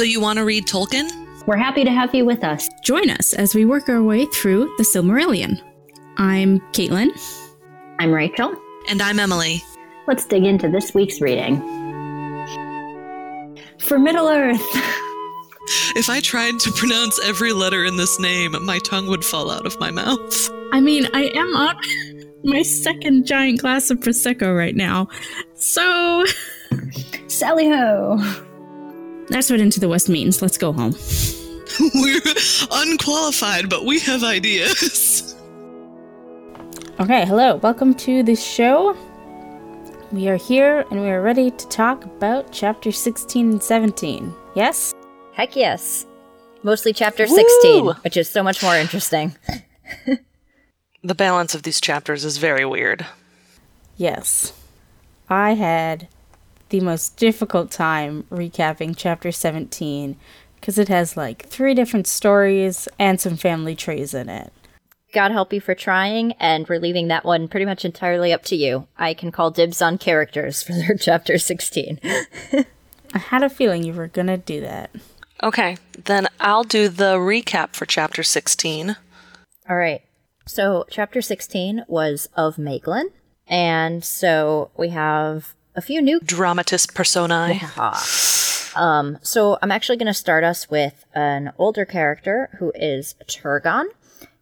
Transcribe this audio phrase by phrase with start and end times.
[0.00, 1.10] So you want to read Tolkien?
[1.46, 2.70] We're happy to have you with us.
[2.82, 5.60] Join us as we work our way through the Silmarillion.
[6.16, 7.10] I'm Caitlin.
[7.98, 8.56] I'm Rachel.
[8.88, 9.62] And I'm Emily.
[10.06, 11.58] Let's dig into this week's reading.
[13.78, 14.66] For Middle Earth.
[15.94, 19.66] If I tried to pronounce every letter in this name, my tongue would fall out
[19.66, 20.50] of my mouth.
[20.72, 21.76] I mean, I am on
[22.44, 25.08] my second giant glass of Prosecco right now.
[25.56, 26.24] So.
[27.26, 28.46] Sally ho!
[29.30, 30.42] That's what Into the West means.
[30.42, 30.94] Let's go home.
[31.94, 32.20] We're
[32.72, 35.36] unqualified, but we have ideas.
[36.98, 37.56] Okay, hello.
[37.56, 38.96] Welcome to the show.
[40.10, 44.34] We are here and we are ready to talk about chapter 16 and 17.
[44.56, 44.92] Yes?
[45.32, 46.04] Heck yes.
[46.64, 49.36] Mostly chapter 16, which is so much more interesting.
[51.02, 53.06] The balance of these chapters is very weird.
[53.96, 54.52] Yes.
[55.30, 56.08] I had
[56.70, 60.16] the most difficult time recapping chapter 17
[60.54, 64.52] because it has like three different stories and some family trees in it.
[65.12, 68.56] God help you for trying, and we're leaving that one pretty much entirely up to
[68.56, 68.86] you.
[68.96, 71.98] I can call dibs on characters for their chapter 16.
[72.02, 74.90] I had a feeling you were gonna do that.
[75.42, 78.96] Okay, then I'll do the recap for chapter 16.
[79.68, 80.02] All right.
[80.46, 83.06] So, chapter 16 was of Maeglin,
[83.48, 87.58] and so we have a few new Dramatis personae.
[88.76, 93.86] Um, so I'm actually going to start us with an older character who is Turgon.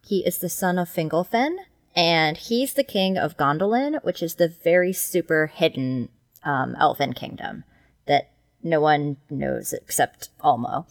[0.05, 1.55] He is the son of Fingolfin,
[1.95, 6.09] and he's the king of Gondolin, which is the very super hidden
[6.43, 7.63] um, elven kingdom
[8.05, 10.87] that no one knows except Ulmo.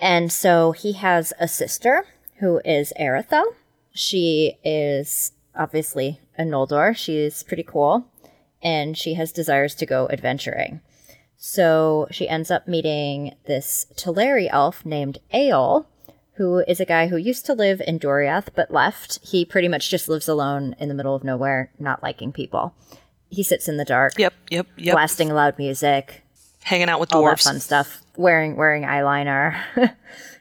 [0.00, 2.04] And so he has a sister
[2.40, 3.44] who is Aredhel.
[3.92, 6.96] She is obviously a Noldor.
[6.96, 8.08] She's pretty cool,
[8.64, 10.80] and she has desires to go adventuring.
[11.36, 15.86] So she ends up meeting this Teleri elf named Eol,
[16.36, 19.20] who is a guy who used to live in Doriath but left.
[19.22, 22.74] He pretty much just lives alone in the middle of nowhere, not liking people.
[23.28, 24.94] He sits in the dark, Yep, yep, yep.
[24.94, 26.22] blasting loud music,
[26.62, 27.44] Hanging out with all that dwarves.
[27.44, 29.60] fun stuff, wearing wearing eyeliner,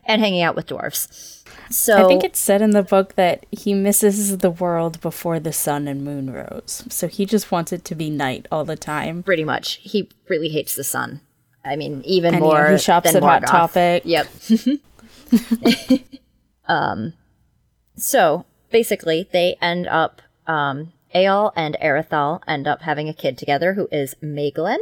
[0.05, 1.42] and hanging out with dwarves.
[1.69, 5.53] So I think it's said in the book that he misses the world before the
[5.53, 6.83] sun and moon rose.
[6.89, 9.23] So he just wants it to be night all the time.
[9.23, 11.21] pretty much he really hates the sun.
[11.65, 12.57] I mean, even And more.
[12.65, 14.03] yeah, he shops than at Hot Topic.
[14.05, 14.27] Yep.
[16.67, 17.13] um,
[17.95, 20.21] so basically, they end up.
[20.45, 24.79] Um, Eol and Aredhel end up having a kid together, who is Maeglin,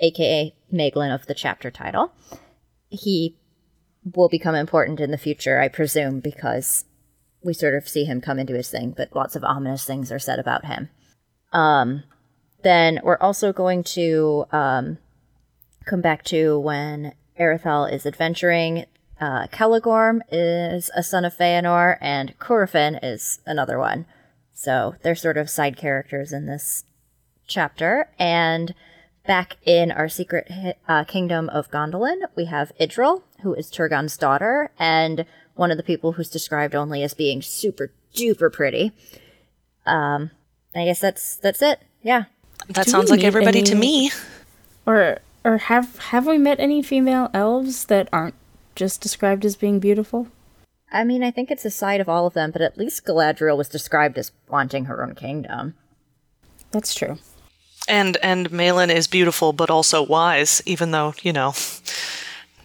[0.00, 2.12] aka Maeglin of the chapter title.
[2.88, 3.36] He
[4.14, 6.84] will become important in the future, I presume, because
[7.42, 10.18] we sort of see him come into his thing, but lots of ominous things are
[10.18, 10.88] said about him.
[11.52, 12.04] Um,
[12.62, 14.98] then we're also going to um,
[15.84, 18.86] come back to when Aredhel is adventuring.
[19.20, 24.06] Uh, Celegorm is a son of Feanor, and Curufin is another one.
[24.52, 26.84] So they're sort of side characters in this
[27.46, 28.08] chapter.
[28.18, 28.74] And
[29.26, 30.50] back in our secret
[30.88, 35.24] uh, kingdom of Gondolin, we have Idril, who is Turgon's daughter, and
[35.54, 38.92] one of the people who's described only as being super duper pretty.
[39.86, 40.30] Um,
[40.74, 41.80] I guess that's that's it.
[42.02, 42.24] Yeah.
[42.68, 44.10] That Do sounds like meet everybody to me.
[44.86, 48.34] Or or have have we met any female elves that aren't
[48.74, 50.28] just described as being beautiful?
[50.90, 53.56] I mean, I think it's a side of all of them, but at least Galadriel
[53.56, 55.74] was described as wanting her own kingdom.
[56.70, 57.18] That's true.
[57.88, 61.54] And and Malin is beautiful but also wise, even though, you know,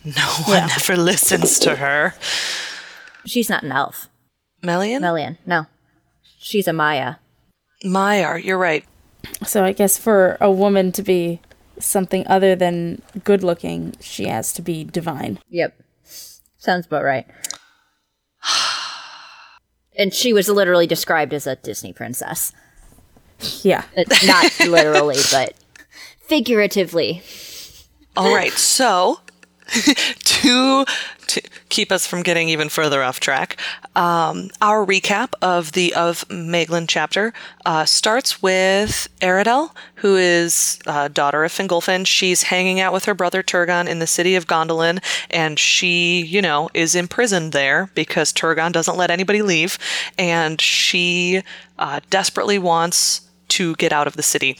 [0.03, 2.13] no one ever listens to her.
[3.25, 4.09] She's not an elf.
[4.61, 5.01] Melian?
[5.01, 5.65] Melian, no.
[6.39, 7.15] She's a Maia.
[7.83, 8.85] Maia, you're right.
[9.45, 11.41] So I guess for a woman to be
[11.79, 15.39] something other than good looking, she has to be divine.
[15.49, 15.79] Yep.
[16.57, 17.27] Sounds about right.
[19.99, 22.53] And she was literally described as a Disney princess.
[23.63, 23.83] Yeah.
[23.95, 25.53] Uh, Not literally, but
[26.21, 27.21] figuratively.
[28.15, 29.19] All right, so
[30.23, 30.85] to,
[31.27, 33.57] to keep us from getting even further off track,
[33.95, 37.33] um, our recap of the of Maeglin chapter
[37.65, 42.07] uh, starts with Aredhel, who is uh, daughter of Fingolfin.
[42.07, 46.41] She's hanging out with her brother Turgon in the city of Gondolin, and she, you
[46.41, 49.77] know, is imprisoned there because Turgon doesn't let anybody leave,
[50.17, 51.43] and she
[51.77, 54.57] uh, desperately wants to get out of the city.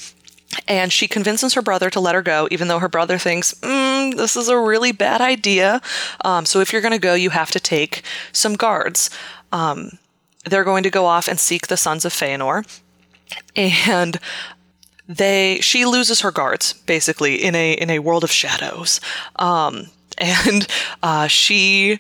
[0.68, 4.16] And she convinces her brother to let her go, even though her brother thinks, mm,
[4.16, 5.82] this is a really bad idea.
[6.24, 9.10] Um, so if you're going to go, you have to take some guards.
[9.52, 10.00] Um,
[10.46, 12.66] they're going to go off and seek the sons of Feanor.
[13.56, 14.20] And
[15.08, 19.00] they she loses her guards basically in a in a world of shadows.
[19.38, 19.88] Um,
[20.18, 20.68] and
[21.04, 22.00] uh, she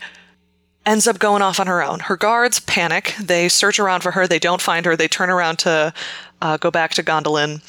[0.88, 2.00] ends up going off on her own.
[2.00, 3.14] Her guards panic.
[3.22, 4.26] They search around for her.
[4.28, 4.96] They don't find her.
[4.96, 5.94] They turn around to
[6.42, 7.62] uh, go back to Gondolin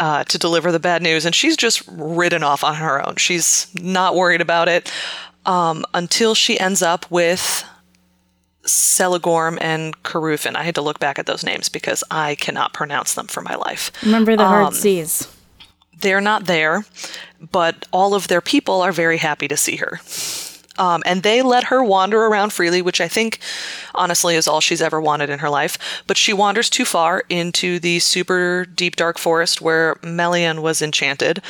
[0.00, 3.16] uh, to deliver the bad news, and she's just ridden off on her own.
[3.16, 4.90] She's not worried about it
[5.44, 7.64] um, until she ends up with
[8.64, 10.54] Celegorm and Curufin.
[10.56, 13.54] I had to look back at those names because I cannot pronounce them for my
[13.56, 13.90] life.
[14.04, 15.26] Remember the hard Um, seas.
[16.00, 16.84] They're not there,
[17.50, 19.98] but all of their people are very happy to see her.
[20.78, 23.40] Um, and they let her wander around freely, which I think,
[23.94, 25.76] honestly, is all she's ever wanted in her life.
[26.06, 31.42] But she wanders too far into the super deep, dark forest where Melian was enchanted.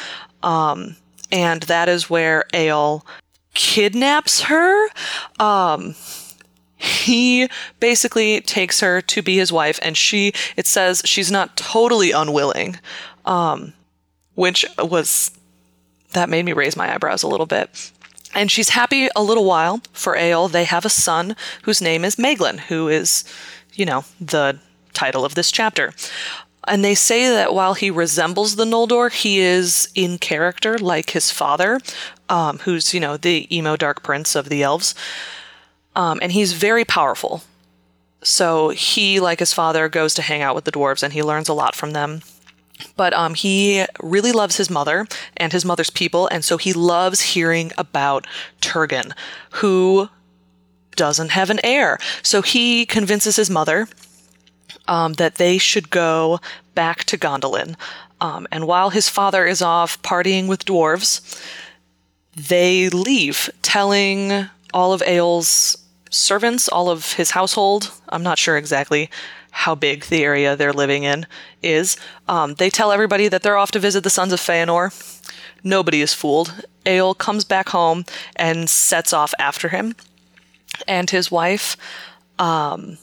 [0.42, 0.96] Um,
[1.30, 3.02] and that is where Eol
[3.54, 4.88] kidnaps her.
[5.38, 5.94] Um,
[6.76, 7.48] he
[7.80, 12.78] basically takes her to be his wife, and she, it says she's not totally unwilling,
[13.24, 13.74] um,
[14.36, 15.32] which was,
[16.12, 17.90] that made me raise my eyebrows a little bit.
[18.34, 20.50] And she's happy a little while for Eol.
[20.50, 23.24] They have a son whose name is Meglin, who is,
[23.74, 24.58] you know, the
[24.92, 25.92] title of this chapter.
[26.66, 31.30] And they say that while he resembles the Noldor, he is in character like his
[31.30, 31.80] father,
[32.28, 34.94] um, who's, you know, the emo dark prince of the elves.
[35.96, 37.42] Um, and he's very powerful.
[38.22, 41.48] So he, like his father, goes to hang out with the dwarves and he learns
[41.48, 42.20] a lot from them.
[42.96, 47.20] But um, he really loves his mother and his mother's people, and so he loves
[47.20, 48.26] hearing about
[48.60, 49.12] Turgon,
[49.52, 50.08] who
[50.96, 51.98] doesn't have an heir.
[52.22, 53.88] So he convinces his mother
[54.86, 56.40] um, that they should go
[56.74, 57.76] back to Gondolin.
[58.20, 61.40] Um, and while his father is off partying with dwarves,
[62.34, 65.76] they leave, telling all of Eol's
[66.10, 67.92] servants, all of his household.
[68.08, 69.10] I'm not sure exactly
[69.58, 71.26] how big the area they're living in
[71.64, 71.96] is.
[72.28, 74.92] Um, they tell everybody that they're off to visit the sons of Feanor.
[75.64, 76.64] Nobody is fooled.
[76.86, 78.04] Eol comes back home
[78.36, 79.96] and sets off after him.
[80.86, 81.76] And his wife,
[82.38, 82.98] um,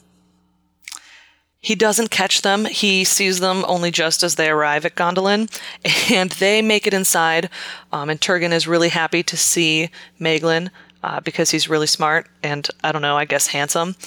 [1.59, 2.63] he doesn't catch them.
[2.63, 5.49] He sees them only just as they arrive at Gondolin,
[6.09, 7.49] and they make it inside.
[7.91, 9.89] Um, and Turgon is really happy to see
[10.21, 10.71] Meglin
[11.03, 13.97] uh, because he's really smart and I don't know, I guess handsome.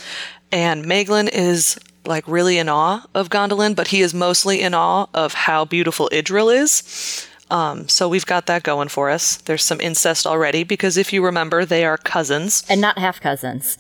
[0.51, 1.79] And Meglin is
[2.09, 6.09] like really in awe of Gondolin, but he is mostly in awe of how beautiful
[6.13, 7.29] Idril is.
[7.51, 9.37] Um, so we've got that going for us.
[9.37, 12.65] There's some incest already because if you remember, they are cousins.
[12.69, 13.79] And not half cousins.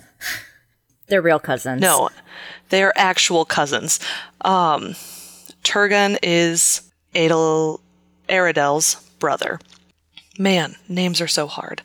[1.08, 1.80] They're real cousins.
[1.80, 2.10] No,
[2.68, 3.98] they are actual cousins.
[4.42, 4.94] Um,
[5.64, 6.82] Turgon is
[7.14, 7.80] Adel
[8.28, 9.58] Aradel's brother.
[10.38, 11.82] Man, names are so hard.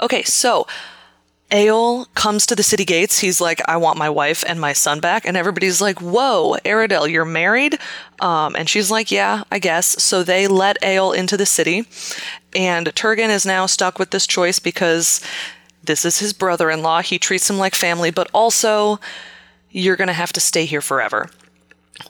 [0.00, 0.66] Okay, so
[1.54, 3.20] Eol comes to the city gates.
[3.20, 5.24] He's like, I want my wife and my son back.
[5.24, 7.78] And everybody's like, Whoa, Aradel, you're married?
[8.20, 10.02] Um, and she's like, Yeah, I guess.
[10.02, 11.86] So they let Eol into the city.
[12.56, 15.20] And Turgon is now stuck with this choice because
[15.82, 17.02] this is his brother in law.
[17.02, 18.98] He treats him like family, but also,
[19.70, 21.30] you're going to have to stay here forever.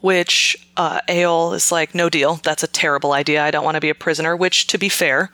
[0.00, 2.36] Which uh, is like, No deal.
[2.36, 3.44] That's a terrible idea.
[3.44, 4.34] I don't want to be a prisoner.
[4.34, 5.30] Which, to be fair,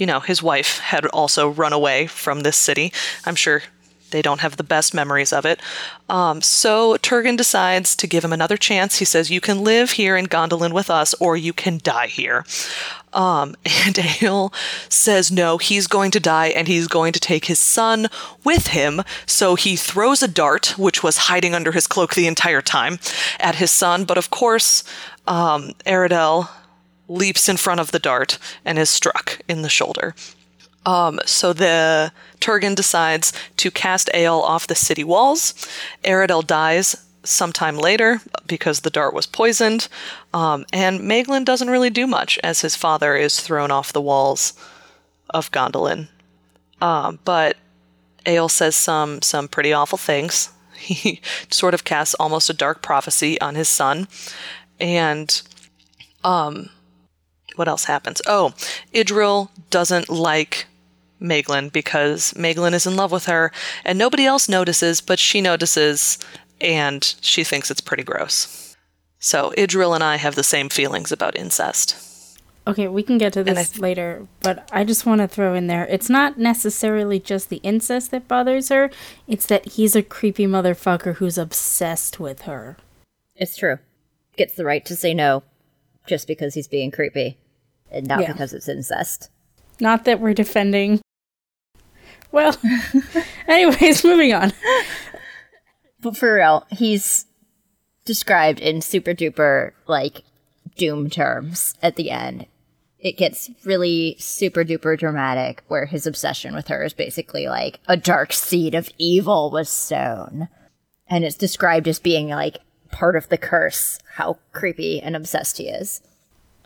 [0.00, 2.92] you know, his wife had also run away from this city.
[3.24, 3.62] I'm sure
[4.10, 5.60] they don't have the best memories of it.
[6.08, 8.98] Um, so Turgon decides to give him another chance.
[8.98, 12.44] He says, You can live here in Gondolin with us, or you can die here.
[13.12, 14.52] Um, and Eol
[14.88, 18.08] says, No, he's going to die, and he's going to take his son
[18.44, 19.02] with him.
[19.26, 22.98] So he throws a dart, which was hiding under his cloak the entire time,
[23.38, 24.04] at his son.
[24.04, 24.82] But of course,
[25.26, 25.72] um,
[27.10, 30.14] leaps in front of the dart and is struck in the shoulder.
[30.86, 35.52] Um, so the Turgon decides to cast Eol off the city walls.
[36.04, 39.88] Aradel dies sometime later because the dart was poisoned,
[40.32, 44.54] um, and Meglin doesn't really do much as his father is thrown off the walls
[45.28, 46.08] of Gondolin.
[46.80, 47.56] Um, but
[48.24, 50.50] Eol says some some pretty awful things.
[50.80, 54.08] He sort of casts almost a dark prophecy on his son,
[54.80, 55.42] and
[56.24, 56.70] um,
[57.60, 58.22] what else happens?
[58.26, 58.54] Oh,
[58.94, 60.64] Idril doesn't like
[61.20, 63.52] Meglin because Meglin is in love with her,
[63.84, 66.18] and nobody else notices, but she notices,
[66.58, 68.74] and she thinks it's pretty gross.
[69.18, 72.38] So Idril and I have the same feelings about incest.
[72.66, 75.54] Okay, we can get to And this th- later, but I just want to throw
[75.54, 78.90] in there it's not necessarily just the incest that bothers her,
[79.28, 82.78] it's that he's a creepy motherfucker who's obsessed with her.
[83.36, 83.80] It's true.
[84.38, 85.42] Gets the right to say no
[86.06, 87.36] just because he's being creepy
[87.90, 88.32] and not Yeah.
[88.32, 89.30] because it's incest.
[89.80, 91.00] Not that we're defending.
[92.32, 92.56] Well,
[93.48, 94.52] anyways, moving on.
[96.00, 97.26] But for real, he's
[98.04, 100.22] described in super duper like
[100.76, 102.46] doom terms at the end.
[102.98, 107.96] it gets really super duper dramatic where his obsession with her is basically like a
[107.96, 110.48] dark seed of evil was sown.
[111.08, 112.58] And it's described as being like
[112.92, 116.02] part of the curse, how creepy and obsessed he is.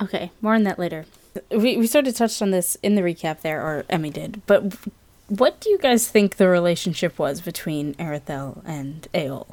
[0.00, 1.06] Okay, more on that later.
[1.50, 4.76] We, we sort of touched on this in the recap there, or Emmy did, but
[5.28, 9.46] what do you guys think the relationship was between Aredhel and Eol?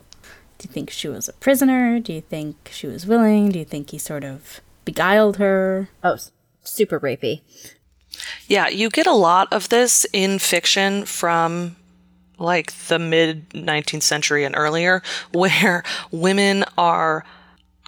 [0.57, 1.99] Do you think she was a prisoner?
[1.99, 3.49] Do you think she was willing?
[3.49, 5.89] Do you think he sort of beguiled her?
[6.03, 6.17] Oh,
[6.63, 7.41] super rapey.
[8.47, 11.77] Yeah, you get a lot of this in fiction from
[12.37, 17.23] like the mid 19th century and earlier, where women are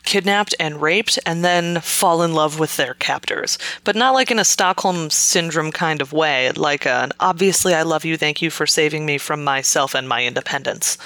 [0.03, 3.57] kidnapped and raped and then fall in love with their captors.
[3.83, 8.05] But not like in a Stockholm syndrome kind of way, like an obviously I love
[8.05, 10.97] you, thank you for saving me from myself and my independence.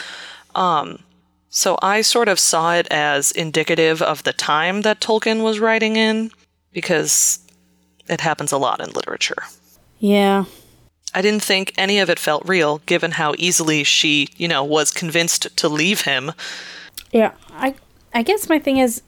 [0.56, 1.00] Um,
[1.50, 5.96] so I sort of saw it as indicative of the time that Tolkien was writing
[5.96, 6.32] in,
[6.74, 7.40] because
[8.10, 9.44] it happens a lot in literature.
[10.00, 10.46] Yeah.
[11.14, 14.92] I didn't think any of it felt real, given how easily she, you know, was
[14.92, 16.34] convinced to leave him.
[17.12, 17.76] Yeah, I
[18.18, 19.04] I guess my thing is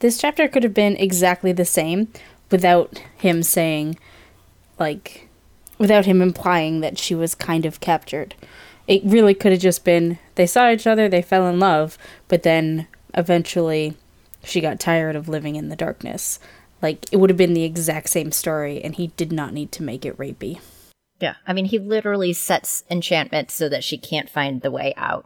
[0.00, 2.08] this chapter could have been exactly the same
[2.50, 3.98] without him saying
[4.78, 5.30] like
[5.78, 8.34] without him implying that she was kind of captured.
[8.86, 11.96] It really could have just been they saw each other, they fell in love,
[12.28, 13.96] but then eventually
[14.44, 16.38] she got tired of living in the darkness.
[16.82, 19.82] Like it would have been the exact same story and he did not need to
[19.82, 20.60] make it rapey.
[21.20, 21.36] Yeah.
[21.46, 25.24] I mean, he literally sets enchantment so that she can't find the way out.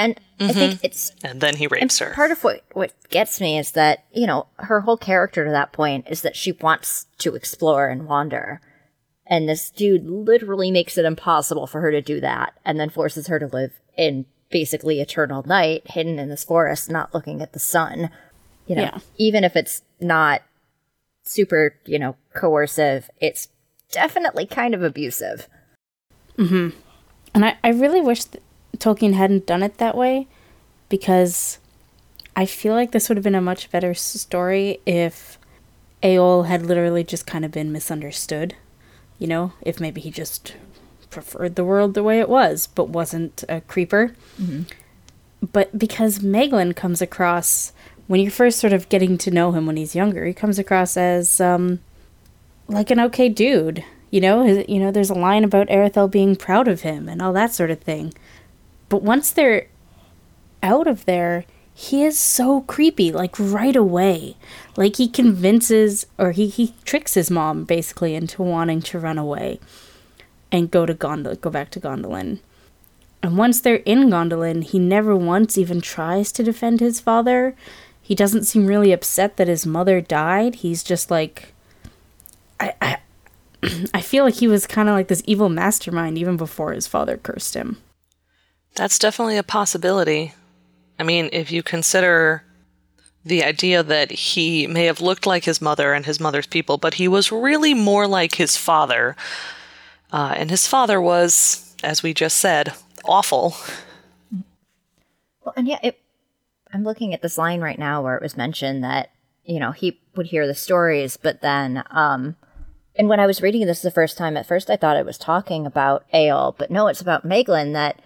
[0.00, 0.50] And mm-hmm.
[0.50, 1.12] I think it's.
[1.22, 2.14] And then he rapes her.
[2.14, 5.72] Part of what, what gets me is that, you know, her whole character to that
[5.72, 8.62] point is that she wants to explore and wander.
[9.26, 13.26] And this dude literally makes it impossible for her to do that and then forces
[13.26, 17.58] her to live in basically eternal night, hidden in this forest, not looking at the
[17.58, 18.10] sun.
[18.66, 18.98] You know, yeah.
[19.18, 20.42] even if it's not
[21.24, 23.48] super, you know, coercive, it's
[23.92, 25.46] definitely kind of abusive.
[26.38, 26.76] Mm-hmm.
[27.34, 28.24] And I, I really wish
[28.80, 30.26] Tolkien hadn't done it that way
[30.88, 31.58] because
[32.34, 35.38] I feel like this would have been a much better story if
[36.02, 38.54] Eol had literally just kind of been misunderstood.
[39.18, 40.54] You know, if maybe he just
[41.10, 44.14] preferred the world the way it was, but wasn't a creeper.
[44.40, 44.62] Mm-hmm.
[45.52, 47.72] But because Meglin comes across,
[48.06, 50.96] when you're first sort of getting to know him when he's younger, he comes across
[50.96, 51.80] as um,
[52.68, 53.84] like an okay dude.
[54.10, 57.22] You know, his, you know, there's a line about Aredhel being proud of him and
[57.22, 58.12] all that sort of thing.
[58.90, 59.68] But once they're
[60.62, 64.36] out of there, he is so creepy, like right away.
[64.76, 69.60] Like he convinces or he, he tricks his mom basically into wanting to run away
[70.52, 72.40] and go to Gondol go back to Gondolin.
[73.22, 77.54] And once they're in Gondolin, he never once even tries to defend his father.
[78.02, 80.56] He doesn't seem really upset that his mother died.
[80.56, 81.54] He's just like
[82.58, 82.98] I, I,
[83.94, 87.16] I feel like he was kind of like this evil mastermind even before his father
[87.16, 87.78] cursed him.
[88.74, 90.34] That's definitely a possibility.
[90.98, 92.44] I mean, if you consider
[93.24, 96.94] the idea that he may have looked like his mother and his mother's people, but
[96.94, 99.16] he was really more like his father.
[100.12, 102.72] Uh, and his father was, as we just said,
[103.04, 103.54] awful.
[105.44, 106.00] Well, and yeah, it,
[106.72, 109.10] I'm looking at this line right now where it was mentioned that,
[109.44, 112.36] you know, he would hear the stories, but then um,
[112.96, 115.18] and when I was reading this the first time, at first I thought it was
[115.18, 118.00] talking about Eol, but no, it's about Meglin that,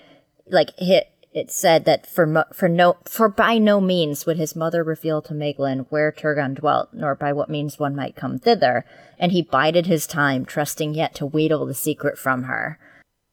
[0.48, 4.84] like, it, it said that for for no for by no means would his mother
[4.84, 8.84] reveal to Maeglin where Turgon dwelt, nor by what means one might come thither,
[9.18, 12.78] and he bided his time, trusting yet to wheedle the secret from her.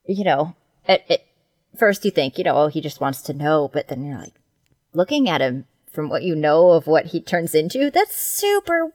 [0.07, 0.55] You know,
[0.87, 1.21] at, at
[1.77, 4.33] first you think, you know, oh, he just wants to know, but then you're like,
[4.93, 8.93] looking at him from what you know of what he turns into, that's super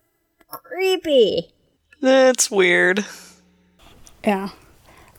[0.48, 1.52] creepy.
[2.00, 3.04] That's weird.
[4.24, 4.50] Yeah.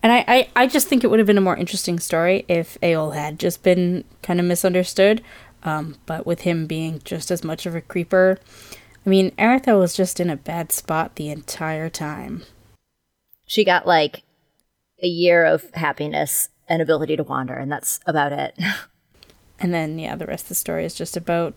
[0.08, 2.80] And I, I, I just think it would have been a more interesting story if
[2.80, 5.22] Eol had just been kind of misunderstood.
[5.64, 8.40] Um, but with him being just as much of a creeper,
[9.06, 12.44] I mean, Aredhel was just in a bad spot the entire time.
[13.48, 14.24] She got like
[15.04, 18.58] a year of happiness and ability to wander, and that's about it.
[19.60, 21.54] and then, yeah, the rest of the story is just about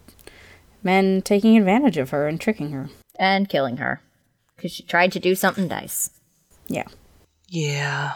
[0.82, 2.90] men taking advantage of her and tricking her.
[3.16, 4.00] And killing her
[4.56, 6.10] because she tried to do something nice.
[6.66, 6.88] Yeah.
[7.46, 8.14] Yeah.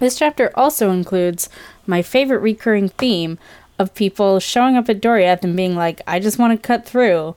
[0.00, 1.48] This chapter also includes
[1.86, 3.38] my favorite recurring theme
[3.78, 7.36] of people showing up at Doriath and being like, I just want to cut through.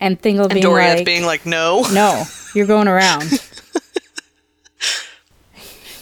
[0.00, 1.86] And Thingol and being Doriath like, being like, no.
[1.92, 3.24] No, you're going around.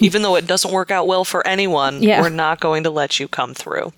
[0.01, 2.21] Even though it doesn't work out well for anyone, yeah.
[2.21, 3.93] we're not going to let you come through.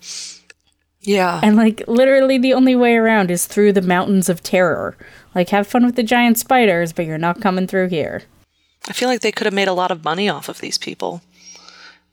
[1.01, 1.41] Yeah.
[1.43, 4.97] And like literally the only way around is through the mountains of terror.
[5.37, 8.23] Like, have fun with the giant spiders, but you're not coming through here.
[8.89, 11.21] I feel like they could have made a lot of money off of these people.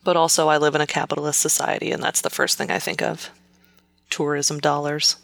[0.04, 3.02] But also, I live in a capitalist society, and that's the first thing I think
[3.02, 3.30] of
[4.10, 5.16] tourism dollars.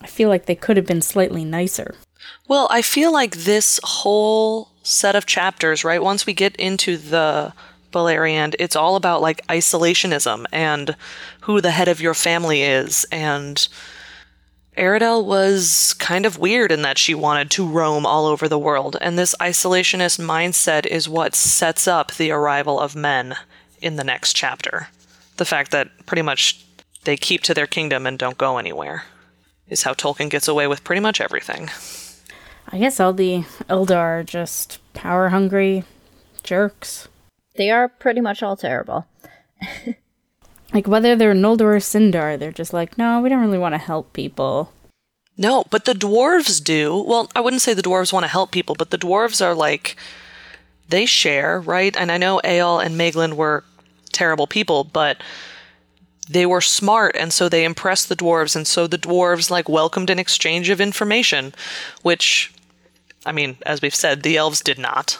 [0.00, 1.94] I feel like they could have been slightly nicer.
[2.48, 7.52] Well, I feel like this whole set of chapters, right, once we get into the
[7.92, 10.96] Beleriand, it's all about like isolationism and
[11.42, 13.04] who the head of your family is.
[13.10, 13.66] And
[14.76, 18.96] Aradel was kind of weird in that she wanted to roam all over the world.
[19.00, 23.36] And this isolationist mindset is what sets up the arrival of men
[23.80, 24.88] in the next chapter.
[25.36, 26.64] The fact that pretty much
[27.04, 29.04] they keep to their kingdom and don't go anywhere
[29.68, 31.70] is how Tolkien gets away with pretty much everything.
[32.68, 35.84] I guess all the Eldar are just power hungry
[36.42, 37.08] jerks.
[37.56, 39.06] They are pretty much all terrible.
[40.72, 43.78] Like whether they're Noldor or Sindar, they're just like, no, we don't really want to
[43.78, 44.72] help people.
[45.36, 47.02] No, but the dwarves do.
[47.06, 49.96] Well, I wouldn't say the dwarves want to help people, but the dwarves are like
[50.88, 51.96] they share, right?
[51.96, 53.64] And I know Eol and Meglin were
[54.12, 55.22] terrible people, but
[56.28, 60.10] they were smart and so they impressed the dwarves and so the dwarves like welcomed
[60.10, 61.54] an exchange of information,
[62.02, 62.52] which
[63.24, 65.18] I mean, as we've said, the elves did not.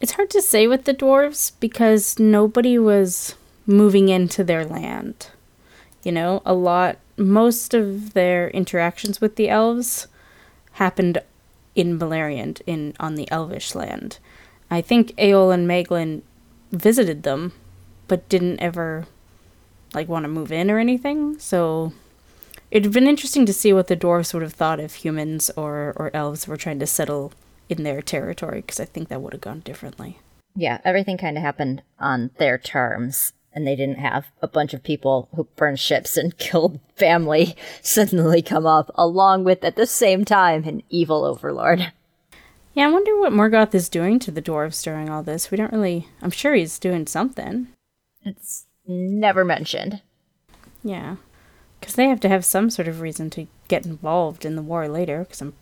[0.00, 3.34] It's hard to say with the dwarves because nobody was
[3.66, 5.28] moving into their land.
[6.02, 10.08] You know, a lot, most of their interactions with the elves
[10.72, 11.18] happened
[11.74, 14.18] in Beleriand, in on the Elvish land.
[14.72, 16.22] I think Eol and Meglin
[16.70, 17.52] visited them,
[18.08, 19.06] but didn't ever
[19.92, 21.38] like want to move in or anything.
[21.38, 21.92] So
[22.70, 26.10] it'd been interesting to see what the dwarves would have thought if humans or or
[26.14, 27.34] elves were trying to settle
[27.68, 30.20] in their territory, because I think that would have gone differently.
[30.56, 34.82] Yeah, everything kind of happened on their terms, and they didn't have a bunch of
[34.82, 40.24] people who burned ships and killed family suddenly come up, along with at the same
[40.24, 41.92] time an evil overlord.
[42.74, 45.50] Yeah, I wonder what Morgoth is doing to the dwarves during all this.
[45.50, 46.08] We don't really.
[46.22, 47.68] I'm sure he's doing something.
[48.22, 50.00] It's never mentioned.
[50.82, 51.16] Yeah.
[51.78, 54.88] Because they have to have some sort of reason to get involved in the war
[54.88, 55.54] later, because I'm.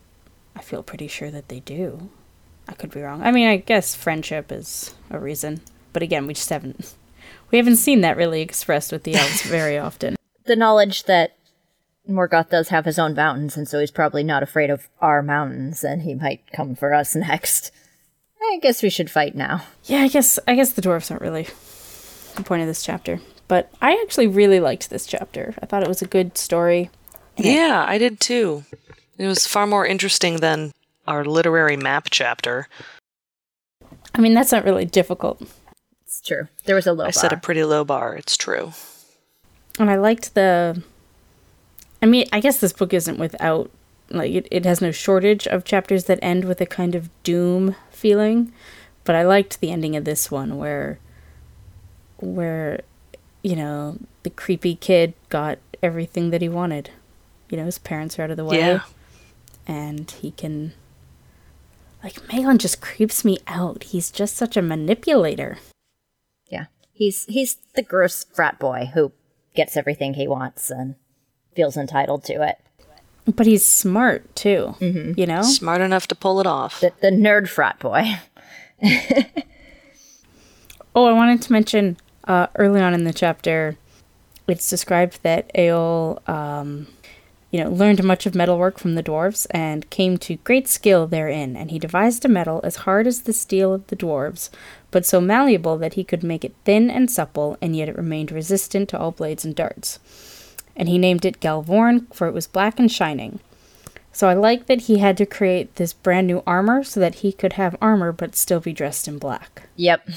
[0.55, 2.11] I feel pretty sure that they do.
[2.69, 3.23] I could be wrong.
[3.23, 5.61] I mean, I guess friendship is a reason.
[5.93, 6.95] But again, we just haven't.
[7.51, 10.17] We haven't seen that really expressed with the elves very often.
[10.45, 11.37] The knowledge that
[12.09, 15.85] Morgoth does have his own mountains, and so he's probably not afraid of our mountains,
[15.85, 17.71] and he might come for us next.
[18.43, 19.63] I guess we should fight now.
[19.85, 21.47] Yeah, I guess I guess the dwarves aren't really
[22.37, 23.21] the point of this chapter.
[23.49, 25.55] But I actually really liked this chapter.
[25.61, 26.91] I thought it was a good story.
[27.37, 28.65] Yeah, I did too.
[29.19, 30.73] It was far more interesting than
[31.07, 32.69] our literary map chapter.
[34.15, 35.43] I mean, that's not really difficult.
[36.05, 36.49] It's true.
[36.65, 37.13] There was a low I bar.
[37.13, 38.73] set a pretty low bar, it's true.
[39.79, 40.83] And I liked the.
[42.03, 43.71] I mean, I guess this book isn't without.
[44.13, 47.77] Like, it, it has no shortage of chapters that end with a kind of doom
[47.91, 48.53] feeling.
[49.05, 50.99] But I liked the ending of this one where.
[52.19, 52.81] Where,
[53.43, 56.91] you know, the creepy kid got everything that he wanted.
[57.49, 58.59] You know, his parents are out of the way.
[58.59, 58.81] Yeah.
[59.67, 60.73] And he can.
[62.05, 63.85] Like, Megan just creeps me out.
[63.85, 65.59] He's just such a manipulator.
[66.51, 66.67] yeah.
[66.93, 69.13] He's he's the gross frat boy who
[69.55, 70.97] gets everything he wants and
[71.55, 72.59] feels entitled to it.
[73.27, 74.75] But he's smart, too.
[75.17, 75.43] You know?
[75.43, 76.81] Smart enough to pull it off.
[76.81, 78.19] The, the nerd frat boy.
[80.95, 83.77] Oh, I wanted to mention uh, early on in the chapter,
[84.49, 86.89] it's described that Eol, um,
[87.53, 91.57] you know, learned much of metalwork from the dwarves and came to great skill therein.
[91.57, 94.51] And he devised a metal as hard as the steel of the dwarves,
[94.91, 98.33] but so malleable that he could make it thin and supple, and yet it remained
[98.33, 100.01] resistant to all blades and darts.
[100.77, 103.41] And he named it Galvorn, for it was black and shining.
[104.13, 107.33] So I like that he had to create this brand new armor so that he
[107.33, 109.69] could have armor but still be dressed in black.
[109.77, 110.09] Yep.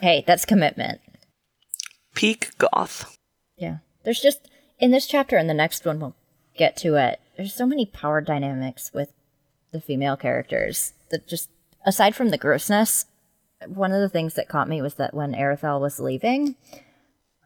[0.00, 1.00] hey, that's commitment.
[2.14, 3.16] Peak goth.
[3.56, 3.78] Yeah.
[4.04, 6.16] There's just in this chapter and the next one we'll
[6.56, 7.20] get to it.
[7.36, 9.12] There's so many power dynamics with
[9.72, 11.50] the female characters that just
[11.84, 13.06] aside from the grossness,
[13.66, 16.56] one of the things that caught me was that when Aredhel was leaving,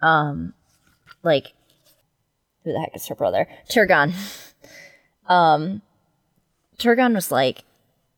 [0.02, 0.54] um
[1.22, 1.52] like
[2.64, 3.48] who the heck is her brother?
[3.70, 4.12] Turgon.
[5.26, 5.82] Um
[6.78, 7.64] Turgon was like,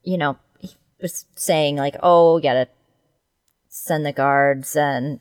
[0.03, 2.69] you know, he was saying like, "Oh, we gotta
[3.69, 5.21] send the guards and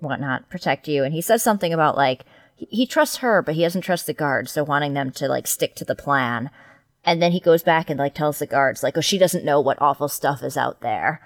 [0.00, 3.62] whatnot, protect you." And he says something about like he, he trusts her, but he
[3.62, 6.50] doesn't trust the guards, so wanting them to like stick to the plan.
[7.04, 9.60] And then he goes back and like tells the guards like, "Oh, she doesn't know
[9.60, 11.20] what awful stuff is out there."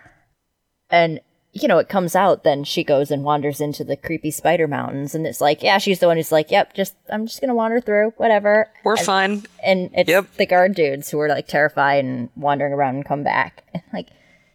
[0.88, 1.20] And
[1.52, 5.14] you know, it comes out, then she goes and wanders into the creepy spider mountains,
[5.14, 7.80] and it's like, yeah, she's the one who's like, yep, just I'm just gonna wander
[7.80, 8.68] through, whatever.
[8.84, 9.42] We're and, fine.
[9.62, 10.36] And it's Yep.
[10.36, 13.64] the guard dudes who are like terrified and wandering around and come back.
[13.74, 14.08] And like,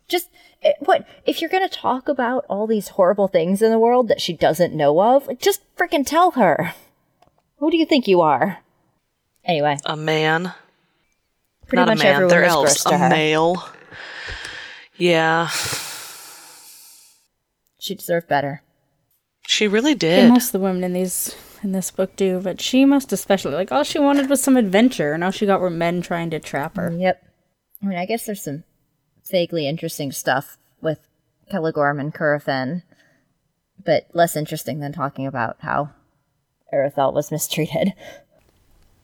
[0.08, 0.30] just
[0.62, 4.22] it, what if you're gonna talk about all these horrible things in the world that
[4.22, 5.28] she doesn't know of?
[5.28, 6.74] Like, just freaking tell her.
[7.58, 8.60] Who do you think you are?
[9.44, 10.54] Anyway, A man.
[11.68, 12.14] pretty Not much a man.
[12.14, 12.86] everyone They're elves.
[12.86, 13.10] A her.
[13.10, 13.64] male.
[14.98, 15.50] Yeah.
[17.86, 18.64] She deserved better.
[19.48, 20.30] She really And did.
[20.30, 23.72] most of the women in these in this book do, but she must especially like
[23.72, 26.78] all she wanted was some adventure, and all she got were men trying to trap
[26.78, 26.92] her.
[26.92, 27.24] Yep.
[27.82, 28.64] I mean, I guess there's some
[29.30, 31.00] vaguely interesting stuff with
[31.52, 32.82] Celegorm and Curufin,
[33.84, 35.92] but less interesting than talking about how
[36.74, 37.94] Aredhel was mistreated.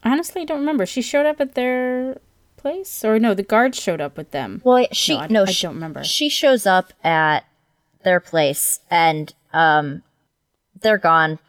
[0.04, 0.88] I honestly don't remember.
[0.88, 2.18] She showed up at their
[2.58, 4.62] place, or no, the guards showed up with them.
[4.64, 6.04] Well, she I- no, I she, don't remember.
[6.04, 7.46] She shows up at
[8.04, 10.04] their place, and um,
[10.82, 11.40] they're gone,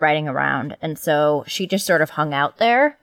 [0.00, 2.98] riding around, and so she just sort of hung out there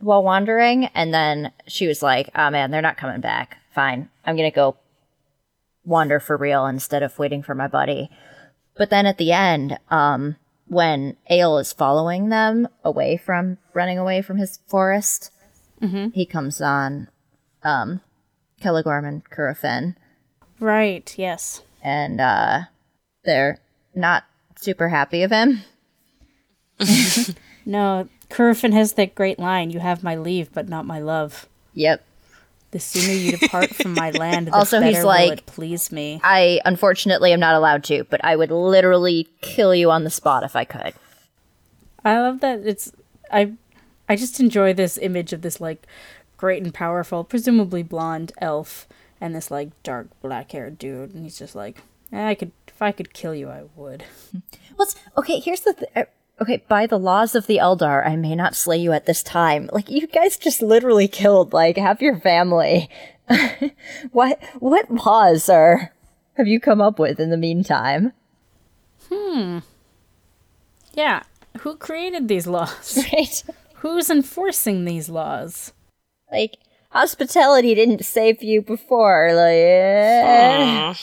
[0.00, 3.58] while wandering, and then she was like, "Oh man, they're not coming back.
[3.74, 4.76] Fine, I'm gonna go
[5.84, 8.10] wander for real instead of waiting for my buddy."
[8.76, 14.22] But then at the end, um, when Ale is following them away from running away
[14.22, 15.32] from his forest,
[16.12, 17.08] he comes on
[17.62, 18.00] um,
[18.62, 19.96] Celegorm and Curufin,
[20.60, 21.14] Right?
[21.18, 21.62] Yes.
[21.82, 22.60] And uh,
[23.24, 23.58] they're
[23.94, 24.24] not
[24.56, 25.62] super happy of him.
[27.66, 32.02] No, Curfin has that great line: "You have my leave, but not my love." Yep.
[32.70, 36.20] The sooner you depart from my land, the Also, better he's like- please me.
[36.24, 40.42] I unfortunately am not allowed to, but I would literally kill you on the spot
[40.42, 40.94] if I could.
[42.04, 42.92] I love that it's
[43.30, 43.52] I
[44.08, 45.86] I just enjoy this image of this like
[46.36, 48.88] great and powerful, presumably blonde elf
[49.20, 52.80] and this like dark black haired dude and he's just like "Eh, I could if
[52.80, 54.04] I could kill you I would.
[54.78, 56.04] Well, okay, here's the th- uh,
[56.40, 56.62] okay.
[56.66, 59.68] By the laws of the Eldar, I may not slay you at this time.
[59.74, 62.88] Like you guys just literally killed like half your family.
[64.12, 65.92] what what laws are
[66.38, 68.14] have you come up with in the meantime?
[69.10, 69.58] Hmm.
[70.94, 71.24] Yeah,
[71.60, 72.98] who created these laws?
[73.12, 73.42] Right.
[73.74, 75.72] Who's enforcing these laws?
[76.30, 76.56] Like
[76.90, 79.32] hospitality didn't save you before.
[79.32, 80.94] Like eh.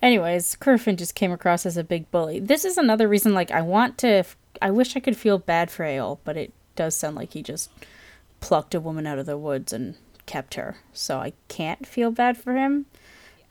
[0.00, 2.40] Anyways, Curfin just came across as a big bully.
[2.40, 4.24] This is another reason like I want to
[4.60, 7.70] I wish I could feel bad for Ale, but it does sound like he just
[8.40, 10.76] plucked a woman out of the woods and kept her.
[10.92, 12.86] So I can't feel bad for him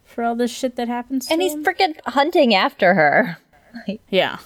[0.03, 1.63] for all this shit that happens to and he's him.
[1.63, 3.37] freaking hunting after her.
[4.09, 4.39] Yeah.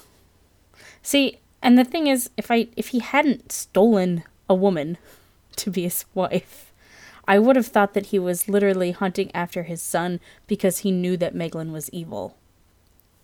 [1.01, 4.97] See, and the thing is, if I if he hadn't stolen a woman
[5.55, 6.71] to be his wife,
[7.27, 11.17] I would have thought that he was literally hunting after his son because he knew
[11.17, 12.38] that Meglin was evil.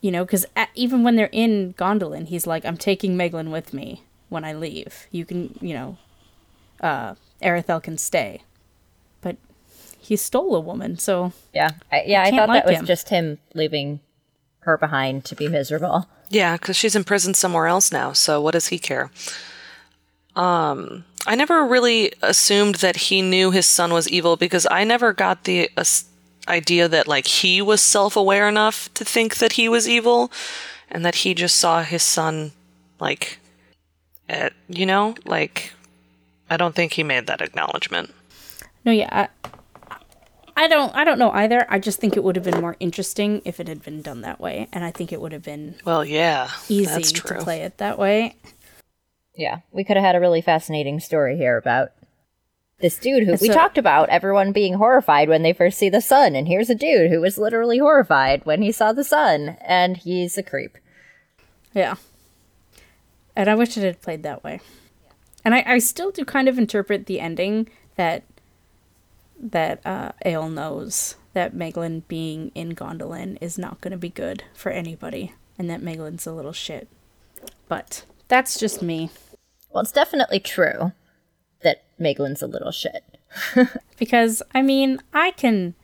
[0.02, 4.04] You know, because even when they're in Gondolin, he's like, "I'm taking Meglin with me
[4.30, 5.08] when I leave.
[5.12, 5.98] You can, you know,
[6.80, 8.42] uh, Aredhel can stay."
[9.22, 9.38] But
[10.00, 12.24] he stole a woman, so Yeah, I, yeah.
[12.24, 12.86] I, can't thought like that was him.
[12.88, 14.00] just him leaving
[14.62, 16.08] her behind to be miserable.
[16.30, 18.14] Yeah, because she's in prison somewhere else now.
[18.14, 19.12] So what does he care?
[20.36, 25.14] Um, I never really assumed that he knew his son was evil because I never
[25.14, 25.84] got the uh,
[26.48, 30.32] idea that like he was self-aware enough to think that he was evil,
[30.90, 32.52] and that he just saw his son
[33.00, 33.40] like,
[34.28, 35.74] at, you know, like
[36.50, 38.14] I don't think he made that acknowledgement.
[38.84, 39.52] No, yeah, I,
[40.58, 41.66] I don't, I don't know either.
[41.70, 44.40] I just think it would have been more interesting if it had been done that
[44.40, 47.98] way, and I think it would have been Well, yeah, easy to play it that
[47.98, 48.36] way.
[49.36, 51.92] Yeah, we could have had a really fascinating story here about
[52.80, 56.36] this dude who we talked about everyone being horrified when they first see the sun,
[56.36, 60.38] and here's a dude who was literally horrified when he saw the sun, and he's
[60.38, 60.78] a creep.
[61.74, 61.96] Yeah,
[63.36, 64.60] and I wish it had played that way.
[65.44, 68.24] And I, I still do kind of interpret the ending that
[69.40, 74.44] that uh, Ale knows that Meglin being in Gondolin is not going to be good
[74.54, 76.88] for anybody, and that Meglin's a little shit.
[77.68, 79.10] But that's just me.
[79.70, 80.94] Well, it's definitely true
[81.64, 83.04] that Meglin's a little shit.
[83.98, 85.76] Because, I mean, I can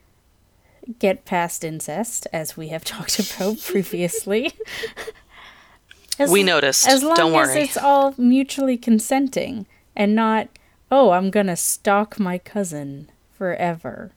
[0.98, 4.54] get past incest, as we have talked about previously.
[6.18, 6.88] As, We noticed.
[6.88, 7.62] As long Don't as worry.
[7.62, 10.48] it's all mutually consenting and not,
[10.90, 14.10] oh, I'm gonna stalk my cousin forever.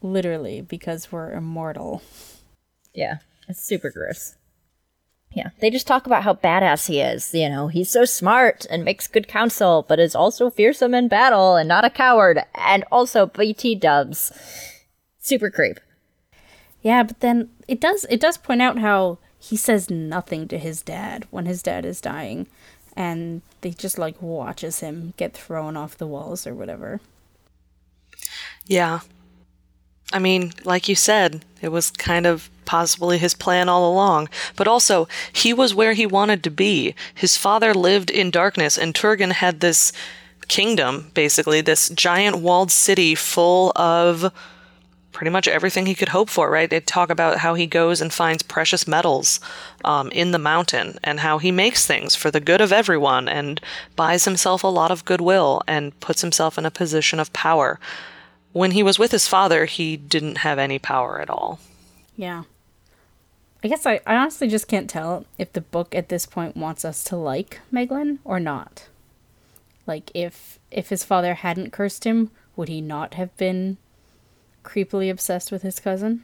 [0.00, 2.02] Literally, because we're immortal.
[2.94, 4.36] Yeah, it's super gross.
[5.34, 7.34] Yeah, they just talk about how badass he is.
[7.34, 11.56] You know, he's so smart and makes good counsel, but is also fearsome in battle
[11.56, 14.32] and not a coward, and also BT dubs.
[15.18, 15.80] Super creep.
[16.82, 20.82] Yeah, but then it does it does point out how he says nothing to his
[20.82, 22.46] dad when his dad is dying
[22.96, 27.00] and they just like watches him get thrown off the walls or whatever.
[28.66, 29.00] Yeah.
[30.12, 34.28] I mean, like you said, it was kind of possibly his plan all along.
[34.56, 36.94] But also, he was where he wanted to be.
[37.14, 39.92] His father lived in darkness, and Turgon had this
[40.48, 44.32] kingdom, basically, this giant walled city full of
[45.12, 46.68] pretty much everything he could hope for, right?
[46.68, 49.38] They talk about how he goes and finds precious metals
[49.84, 53.60] um, in the mountain and how he makes things for the good of everyone and
[53.94, 57.78] buys himself a lot of goodwill and puts himself in a position of power.
[58.54, 61.58] When he was with his father, he didn't have any power at all.
[62.16, 62.44] Yeah.
[63.64, 66.84] I guess I, I honestly just can't tell if the book at this point wants
[66.84, 68.86] us to like Meglin or not.
[69.88, 73.76] Like if if his father hadn't cursed him, would he not have been
[74.62, 76.22] creepily obsessed with his cousin?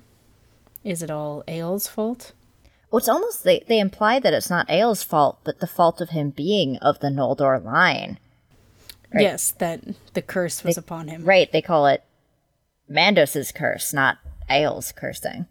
[0.84, 2.30] Is it all Eol's fault?
[2.92, 6.10] Well, it's almost they, they imply that it's not Eol's fault, but the fault of
[6.10, 8.20] him being of the Noldor line.
[9.12, 9.22] Right.
[9.22, 9.80] Yes, that
[10.14, 11.24] the curse was They- upon him.
[11.24, 12.04] Right, they call it
[12.90, 14.18] Mandos's curse, not
[14.50, 15.46] Eol's cursing.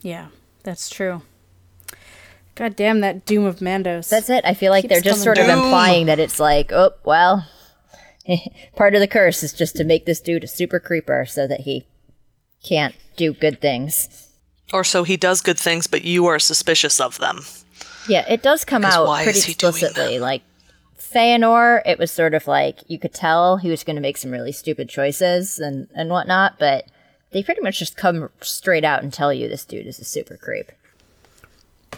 [0.00, 0.28] Yeah,
[0.62, 1.22] that's true.
[2.54, 4.08] God damn that doom of Mandos.
[4.08, 4.44] That's it.
[4.44, 7.46] I feel like Keeps they're just coming sort of implying that it's like, oh, well,
[8.76, 11.60] part of the curse is just to make this dude a super creeper so that
[11.60, 11.86] he
[12.64, 14.28] can't do good things.
[14.72, 17.40] Or so he does good things, but you are suspicious of them.
[18.08, 20.18] Yeah, it does come out pretty is he doing explicitly.
[20.18, 20.42] Like
[20.98, 24.30] Feanor, it was sort of like you could tell he was going to make some
[24.30, 26.86] really stupid choices and and whatnot, but
[27.30, 30.36] they pretty much just come straight out and tell you this dude is a super
[30.36, 30.72] creep.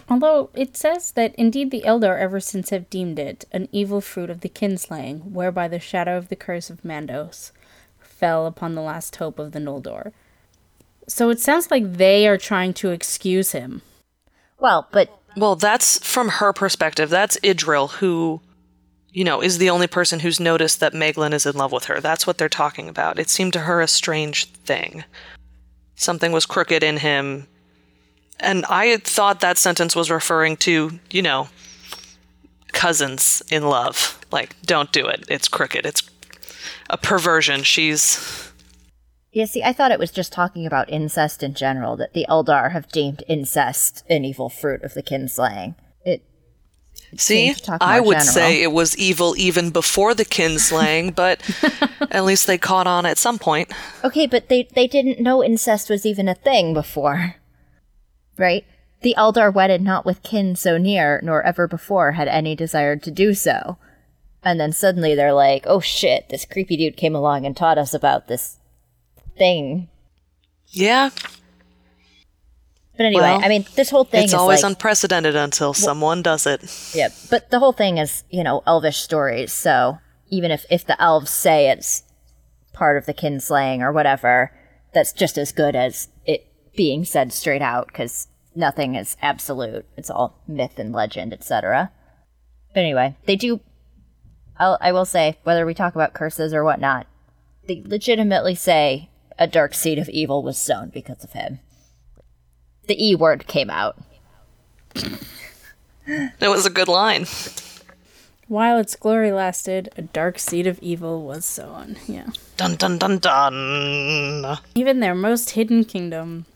[0.09, 4.29] Although it says that indeed the Eldar ever since have deemed it an evil fruit
[4.29, 7.53] of the kinslaying, whereby the shadow of the curse of Mandos
[8.01, 10.13] fell upon the last hope of the Noldor.
[11.07, 13.83] So it sounds like they are trying to excuse him.
[14.59, 17.09] Well, but Well, that's from her perspective.
[17.09, 18.41] That's Idril, who,
[19.13, 22.01] you know, is the only person who's noticed that Meglin is in love with her.
[22.01, 23.19] That's what they're talking about.
[23.19, 25.05] It seemed to her a strange thing.
[25.97, 27.47] Something was crooked in him.
[28.39, 31.49] And I thought that sentence was referring to, you know,
[32.73, 34.19] cousins in love.
[34.31, 35.25] Like, don't do it.
[35.29, 35.85] It's crooked.
[35.85, 36.09] It's
[36.89, 37.63] a perversion.
[37.65, 38.51] She's.
[39.33, 42.73] Yeah, see, I thought it was just talking about incest in general, that the Eldar
[42.73, 45.75] have deemed incest an evil fruit of the kinslaying.
[47.17, 48.33] See, seems to talk I would general.
[48.33, 51.41] say it was evil even before the kinslaying, but
[52.11, 53.73] at least they caught on at some point.
[54.05, 57.37] Okay, but they they didn't know incest was even a thing before.
[58.39, 58.65] Right?
[59.03, 63.11] The Eldar wedded not with kin so near, nor ever before had any desired to
[63.11, 63.79] do so.
[64.43, 67.93] And then suddenly they're like, oh shit, this creepy dude came along and taught us
[67.93, 68.59] about this
[69.37, 69.89] thing.
[70.69, 71.11] Yeah,
[73.01, 76.21] But anyway, Well, I mean, this whole thing it's is always like, unprecedented until someone
[76.21, 76.61] does it.
[76.95, 79.55] Yeah, but the whole thing is, you know, elvish stories.
[79.55, 79.97] So
[80.29, 82.03] even if if the elves say it's
[82.75, 84.53] part of the kinslaying or whatever,
[84.93, 89.87] that's just as good as it being said straight out because nothing is absolute.
[89.97, 91.91] It's all myth and legend, etc.
[92.75, 93.61] But anyway, they do.
[94.59, 97.07] I'll, I will say, whether we talk about curses or whatnot,
[97.67, 99.09] they legitimately say
[99.39, 101.61] a dark seed of evil was sown because of him.
[102.91, 103.97] The E word came out.
[104.97, 107.25] It was a good line.
[108.49, 111.99] While its glory lasted, a dark seed of evil was sown.
[112.09, 112.27] Yeah.
[112.57, 114.59] Dun dun dun dun.
[114.75, 116.47] Even their most hidden kingdom,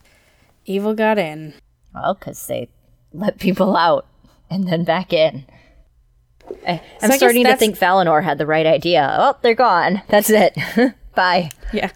[0.65, 1.53] evil got in.
[1.93, 2.67] Well, because they
[3.13, 4.05] let people out
[4.49, 5.45] and then back in.
[6.65, 9.15] Eh, I, I I'm guess starting to think Valinor had the right idea.
[9.17, 10.01] Oh, they're gone.
[10.09, 10.57] That's it.
[11.15, 11.49] Bye.
[11.71, 11.91] Yeah.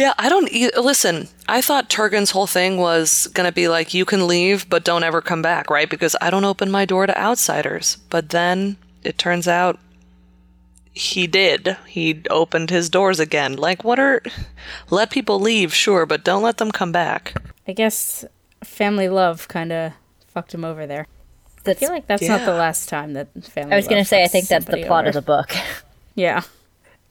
[0.00, 1.28] Yeah, I don't e- listen.
[1.46, 5.20] I thought Turgon's whole thing was gonna be like, you can leave, but don't ever
[5.20, 5.90] come back, right?
[5.90, 7.96] Because I don't open my door to outsiders.
[8.08, 9.78] But then it turns out
[10.92, 11.76] he did.
[11.86, 13.56] He opened his doors again.
[13.56, 14.22] Like, what are?
[14.88, 17.34] Let people leave, sure, but don't let them come back.
[17.68, 18.24] I guess
[18.64, 19.92] family love kind of
[20.28, 21.06] fucked him over there.
[21.66, 24.24] I feel like that's not the last time that family I was going to say,
[24.24, 25.08] I think that's the plot over.
[25.08, 25.50] of the book.
[26.16, 26.42] Yeah.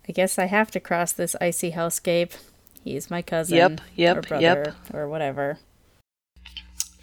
[0.07, 2.33] I guess I have to cross this icy hellscape.
[2.83, 3.57] He's my cousin.
[3.57, 4.75] Yep, yep, or brother, yep.
[4.93, 5.59] Or whatever.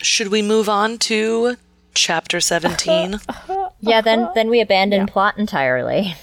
[0.02, 1.56] Should we move on to
[1.94, 3.20] chapter 17?
[3.80, 6.14] yeah, then then we abandon plot entirely.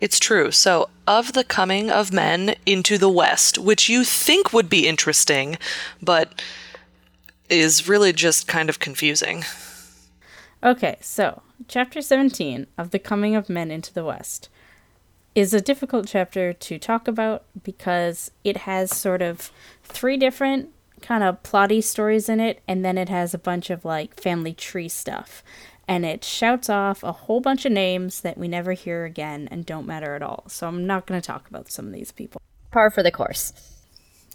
[0.00, 0.52] It's true.
[0.52, 5.58] So, of the coming of men into the West, which you think would be interesting,
[6.00, 6.40] but
[7.48, 9.44] is really just kind of confusing.
[10.62, 14.48] Okay, so chapter 17 of The Coming of Men into the West
[15.34, 19.50] is a difficult chapter to talk about because it has sort of
[19.84, 23.84] three different kind of plotty stories in it, and then it has a bunch of
[23.84, 25.42] like family tree stuff.
[25.86, 29.64] And it shouts off a whole bunch of names that we never hear again and
[29.64, 30.44] don't matter at all.
[30.48, 32.42] So I'm not going to talk about some of these people.
[32.70, 33.54] Par for the course.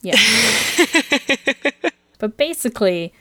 [0.02, 0.18] Yeah.
[2.18, 3.14] but basically,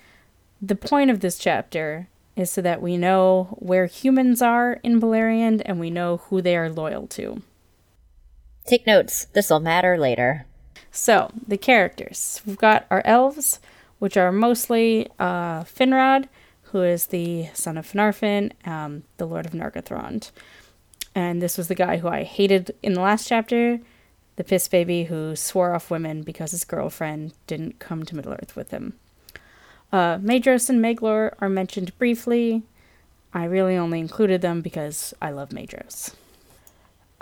[0.63, 5.61] the point of this chapter is so that we know where humans are in Beleriand
[5.67, 7.43] and we know who they are loyal to.
[8.67, 9.27] Take notes.
[9.33, 10.47] This'll matter later.
[10.91, 12.43] So, the characters.
[12.47, 13.61] We've got our elves,
[13.99, 16.29] which are mostly uh, Finrod,
[16.65, 20.31] who is the son of Finarfin, um, the Lord of Nargothrond.
[21.15, 23.81] And this was the guy who I hated in the last chapter,
[24.37, 28.57] the piss baby who swore off women because his girlfriend didn't come to Middle Earth
[28.57, 28.95] with him.
[29.93, 32.63] Uh, Maedhros and Maglor are mentioned briefly.
[33.35, 36.15] I really only included them because I love Maedhros.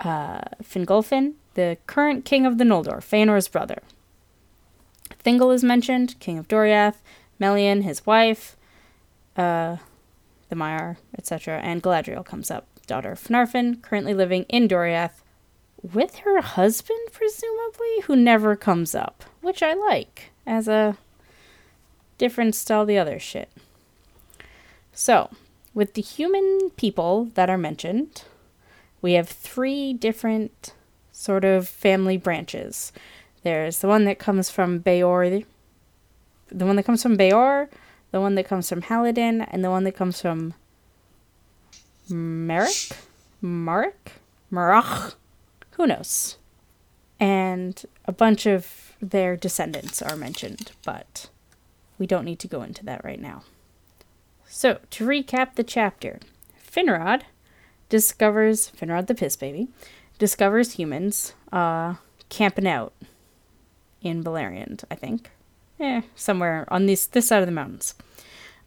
[0.01, 3.81] Uh, Fingolfin, the current king of the Noldor, Feanor's brother.
[5.23, 6.97] Thingol is mentioned, king of Doriath,
[7.39, 8.57] Melian, his wife,
[9.37, 9.77] uh,
[10.49, 15.21] the Maiar, etc., and Galadriel comes up, daughter of Finarfin, currently living in Doriath
[15.81, 20.97] with her husband, presumably, who never comes up, which I like as a
[22.17, 23.49] difference to all the other shit.
[24.93, 25.29] So,
[25.73, 28.23] with the human people that are mentioned,
[29.01, 30.73] we have three different
[31.11, 32.91] sort of family branches.
[33.43, 35.43] There's the one that comes from Beor,
[36.49, 37.69] the one that comes from Beor,
[38.11, 40.53] the one that comes from Haladin, and the one that comes from
[42.09, 42.91] Merrick?
[43.41, 44.11] Mark?
[44.51, 45.15] Marach?
[45.71, 46.37] Who knows?
[47.19, 51.29] And a bunch of their descendants are mentioned, but
[51.97, 53.43] we don't need to go into that right now.
[54.47, 56.19] So, to recap the chapter,
[56.61, 57.21] Finrod
[57.91, 59.67] discovers Finrod the Piss Baby
[60.17, 61.95] discovers humans uh,
[62.29, 62.93] camping out
[64.01, 65.29] in Beleriand, I think.
[65.79, 67.95] Eh, somewhere on this this side of the mountains.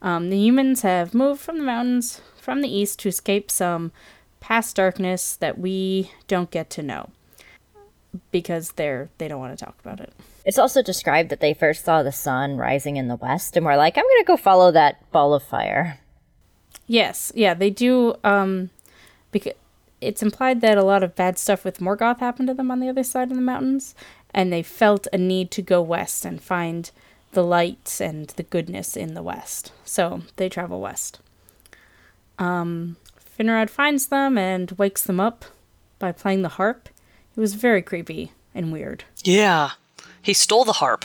[0.02, 3.92] Um, the humans have moved from the mountains from the east to escape some
[4.40, 7.08] past darkness that we don't get to know
[8.30, 10.12] because they're they don't want to talk about it.
[10.44, 13.76] It's also described that they first saw the sun rising in the west and were
[13.76, 16.00] like, I'm going to go follow that ball of fire.
[16.86, 18.16] Yes, yeah, they do.
[18.22, 18.68] Um,
[19.34, 19.54] because
[20.00, 22.88] it's implied that a lot of bad stuff with Morgoth happened to them on the
[22.88, 23.94] other side of the mountains,
[24.32, 26.90] and they felt a need to go west and find
[27.32, 29.72] the light and the goodness in the west.
[29.84, 31.18] So they travel west.
[32.38, 32.96] Um,
[33.36, 35.44] Finrod finds them and wakes them up
[35.98, 36.88] by playing the harp.
[37.36, 39.02] It was very creepy and weird.
[39.24, 39.70] Yeah.
[40.22, 41.04] He stole the harp.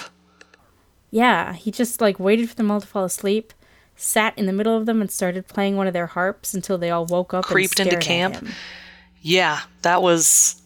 [1.09, 3.53] Yeah, he just like waited for them all to fall asleep,
[3.99, 6.89] sat in the middle of them and started playing one of their harps until they
[6.89, 8.55] all woke up Creeped and into stared at camp.
[9.21, 10.61] Yeah, that was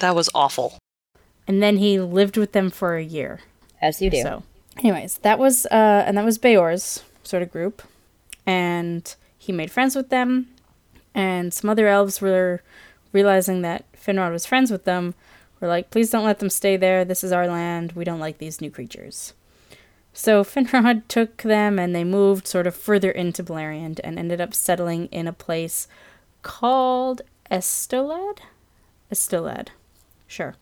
[0.00, 0.76] that was awful.
[1.48, 3.40] And then he lived with them for a year.
[3.82, 4.22] As you do.
[4.22, 4.42] So,
[4.78, 7.82] anyways, that was uh, and that was Beor's sort of group,
[8.46, 10.48] and he made friends with them,
[11.14, 12.62] and some other elves were
[13.12, 15.14] realizing that Finrod was friends with them.
[15.60, 17.04] Were like, please don't let them stay there.
[17.04, 17.92] This is our land.
[17.92, 19.34] We don't like these new creatures.
[20.12, 24.54] So Finrod took them and they moved sort of further into Beleriand and ended up
[24.54, 25.86] settling in a place
[26.42, 28.38] called Estolad?
[29.10, 29.68] Estolad.
[30.26, 30.54] Sure.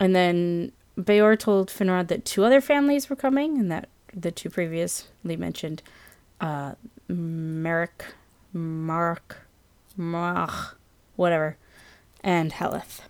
[0.00, 4.50] And then Beor told Finrod that two other families were coming, and that the two
[4.50, 5.82] previously mentioned,
[6.40, 6.74] uh,
[7.08, 8.04] Merrick,
[8.52, 9.48] Mark,
[9.96, 10.76] Mach,
[11.16, 11.56] whatever,
[12.22, 13.02] and Heleth.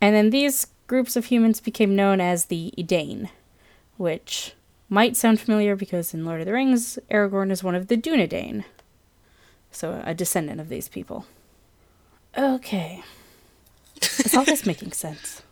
[0.00, 3.28] And then these groups of humans became known as the Edain,
[3.96, 4.54] which
[4.92, 8.64] might sound familiar because in Lord of the Rings, Aragorn is one of the Dunedain.
[9.70, 11.24] So a descendant of these people.
[12.36, 13.02] Okay.
[14.02, 15.42] Is all this making sense?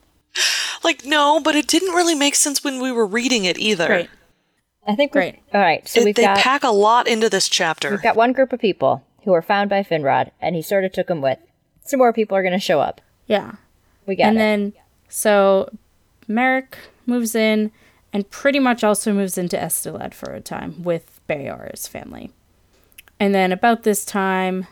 [0.84, 3.86] Like no, but it didn't really make sense when we were reading it either.
[3.86, 4.10] Great.
[4.86, 5.38] I think we Great.
[5.54, 6.20] All right, so It- we've got.
[6.22, 7.90] they got pack a lot into this chapter.
[7.90, 10.92] we've got one group of people who were found by Finrod, and he sort of
[10.92, 11.38] took them with.
[11.84, 13.00] Some more people are going to show up.
[13.26, 13.52] Yeah.
[14.06, 14.38] We got and it.
[14.38, 14.72] then,
[15.08, 15.70] so
[16.26, 16.76] Merrick
[17.06, 17.70] moves in
[18.12, 22.30] and pretty much also moves into Estolad for a time with Beor's family.
[23.18, 24.66] And then about this time,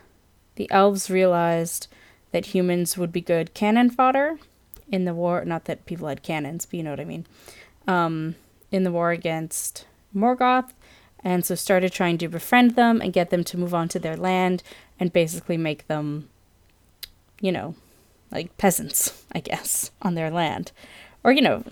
[0.56, 1.86] the elves realized
[2.32, 4.38] that humans would be good cannon fodder
[4.90, 5.44] in the war.
[5.44, 7.26] Not that people had cannons, but you know what I mean.
[7.86, 8.34] Um,
[8.70, 10.72] in the war against Morgoth,
[11.24, 14.16] and so started trying to befriend them and get them to move on to their
[14.16, 14.62] land
[15.00, 16.28] and basically make them,
[17.40, 17.74] you know,
[18.30, 20.72] like peasants, I guess, on their land.
[21.24, 21.62] Or, you know,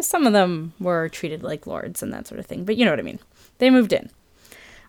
[0.00, 2.90] some of them were treated like lords and that sort of thing, but you know
[2.90, 3.20] what I mean.
[3.58, 4.10] They moved in.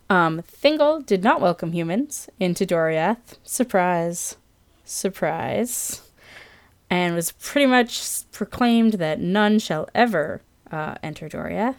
[0.10, 3.38] Um, Thingol did not welcome humans into Doriath.
[3.44, 4.38] Surprise.
[4.84, 6.02] Surprise.
[6.90, 10.42] And was pretty much proclaimed that none shall ever
[10.72, 11.76] uh, enter Doriath.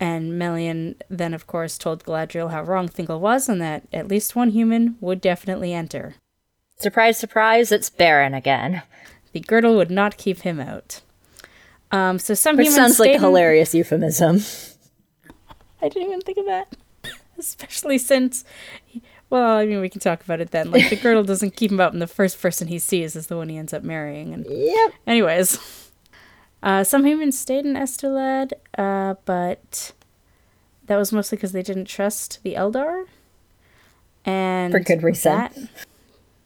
[0.00, 4.36] And Melian then, of course, told Galadriel how wrong Thingol was and that at least
[4.36, 6.14] one human would definitely enter.
[6.78, 8.82] Surprise, surprise, it's Beren again.
[9.32, 11.00] The girdle would not keep him out.
[11.90, 14.40] Um, so some Which humans sounds like a hilarious euphemism.
[15.82, 16.76] I didn't even think of that.
[17.38, 18.44] Especially since,
[19.30, 20.70] well, I mean, we can talk about it then.
[20.70, 23.36] Like, the girdle doesn't keep him out, and the first person he sees is the
[23.36, 24.34] one he ends up marrying.
[24.34, 24.92] And Yep.
[25.06, 25.58] anyways,
[26.62, 29.92] uh, some humans stayed in Estolad, uh, but
[30.86, 33.04] that was mostly because they didn't trust the Eldar.
[34.24, 35.32] And For good reason.
[35.32, 35.56] that-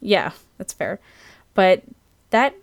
[0.01, 1.01] yeah, that's fair.
[1.55, 1.83] But
[2.31, 2.55] that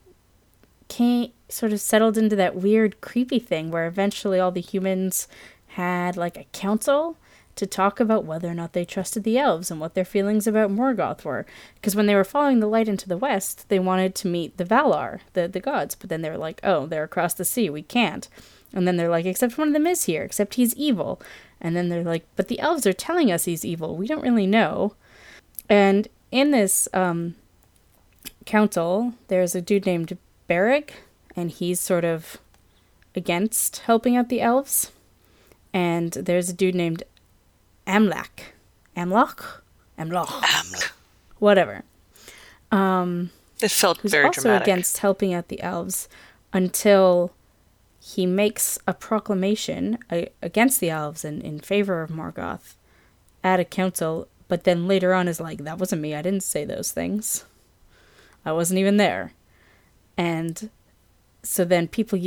[0.89, 5.27] came sort of settled into that weird, creepy thing where eventually all the humans
[5.69, 7.15] had like a council
[7.55, 10.71] to talk about whether or not they trusted the elves and what their feelings about
[10.71, 11.45] Morgoth were.
[11.75, 14.63] Because when they were following the light into the west, they wanted to meet the
[14.63, 17.81] Valar, the, the gods, but then they were like, oh, they're across the sea, we
[17.81, 18.29] can't.
[18.73, 21.21] And then they're like, except one of them is here, except he's evil.
[21.59, 23.97] And then they're like, but the elves are telling us he's evil.
[23.97, 24.93] We don't really know.
[25.67, 27.35] And in this um,
[28.45, 30.17] council, there's a dude named
[30.49, 30.89] Bereg,
[31.35, 32.39] and he's sort of
[33.15, 34.91] against helping out the elves.
[35.73, 37.03] And there's a dude named
[37.85, 38.53] Amlak.
[38.97, 39.61] Amlock?
[39.97, 40.27] Amlock.
[40.27, 40.91] Aml.
[41.37, 41.83] Whatever.
[43.61, 44.67] It felt Who's very also dramatic.
[44.67, 46.07] against helping out the elves
[46.53, 47.33] until
[47.99, 52.75] he makes a proclamation uh, against the elves and in favor of Morgoth
[53.43, 56.15] at a council, but then later on is like, that wasn't me.
[56.15, 57.45] I didn't say those things.
[58.45, 59.33] I wasn't even there.
[60.19, 60.69] And
[61.43, 62.19] so then people,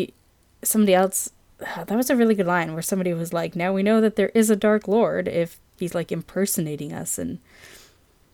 [0.63, 1.31] somebody else,
[1.61, 4.31] that was a really good line where somebody was like, now we know that there
[4.31, 7.39] is a Dark Lord if he's like impersonating us and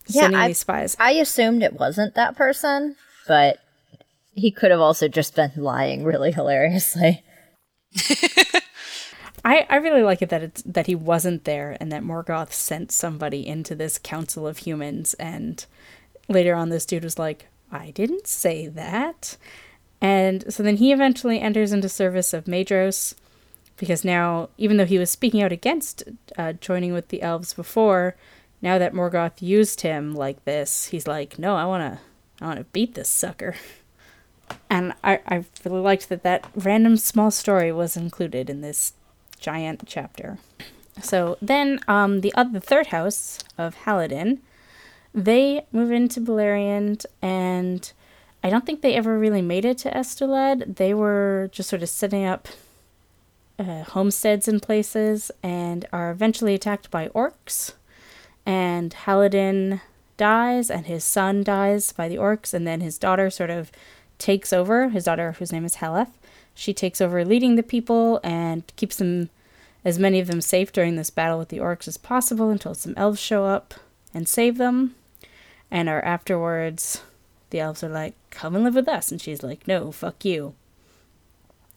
[0.06, 0.96] Yeah, sending I- these spies.
[1.00, 2.94] I assumed it wasn't that person,
[3.26, 3.58] but
[4.32, 7.24] he could have also just been lying really hilariously.
[9.44, 12.92] I, I really like it that it's that he wasn't there and that Morgoth sent
[12.92, 15.64] somebody into this council of humans and
[16.28, 19.36] later on this dude was like, I didn't say that.
[20.00, 23.14] And so then he eventually enters into service of Maedhros
[23.76, 26.04] because now even though he was speaking out against
[26.36, 28.16] uh, joining with the elves before,
[28.60, 32.00] now that Morgoth used him like this, he's like, no, I want to
[32.40, 33.54] I want to beat this sucker.
[34.70, 38.94] And I, I really liked that that random small story was included in this
[39.38, 40.38] giant chapter.
[41.02, 44.38] So then, um, the other, the third house of Haladin,
[45.24, 47.92] they move into Beleriand, and
[48.42, 50.76] I don't think they ever really made it to Estolad.
[50.76, 52.48] They were just sort of setting up
[53.58, 57.72] uh, homesteads in places, and are eventually attacked by orcs.
[58.46, 59.80] And Haladin
[60.16, 63.72] dies, and his son dies by the orcs, and then his daughter sort of
[64.18, 64.90] takes over.
[64.90, 66.18] His daughter, whose name is Heleth,
[66.54, 69.30] she takes over leading the people and keeps them,
[69.84, 72.94] as many of them, safe during this battle with the orcs as possible until some
[72.96, 73.74] elves show up
[74.14, 74.94] and save them.
[75.70, 77.02] And are afterwards,
[77.50, 80.54] the elves are like, "Come and live with us," and she's like, "No, fuck you.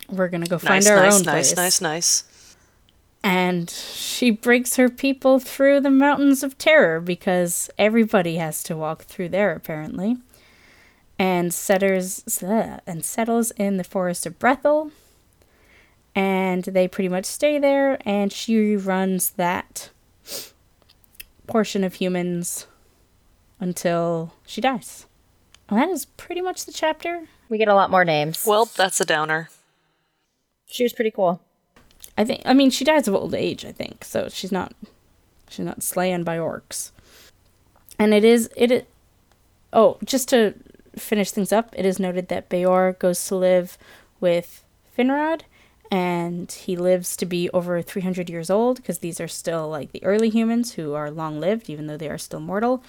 [0.09, 2.23] We're gonna go find nice, our nice, own nice, place." nice, nice.
[2.23, 2.31] nice.
[3.23, 9.03] And she breaks her people through the mountains of terror because everybody has to walk
[9.03, 10.17] through there apparently.
[11.19, 14.91] And setters uh, and settles in the forest of Brethil.
[16.15, 19.91] And they pretty much stay there and she runs that
[21.45, 22.65] portion of humans
[23.61, 25.05] until she dies.
[25.69, 27.27] And that is pretty much the chapter.
[27.47, 28.43] We get a lot more names.
[28.45, 29.49] Well, that's a downer.
[30.65, 31.41] she was pretty cool.
[32.17, 34.03] I think I mean she dies of old age, I think.
[34.03, 34.73] So she's not
[35.49, 36.91] she's not slain by orcs.
[37.97, 38.83] And it is it is,
[39.71, 40.55] oh, just to
[40.97, 43.77] finish things up, it is noted that Beor goes to live
[44.19, 44.65] with
[44.97, 45.43] Finrod
[45.89, 50.03] and he lives to be over 300 years old because these are still like the
[50.03, 52.83] early humans who are long lived even though they are still mortal.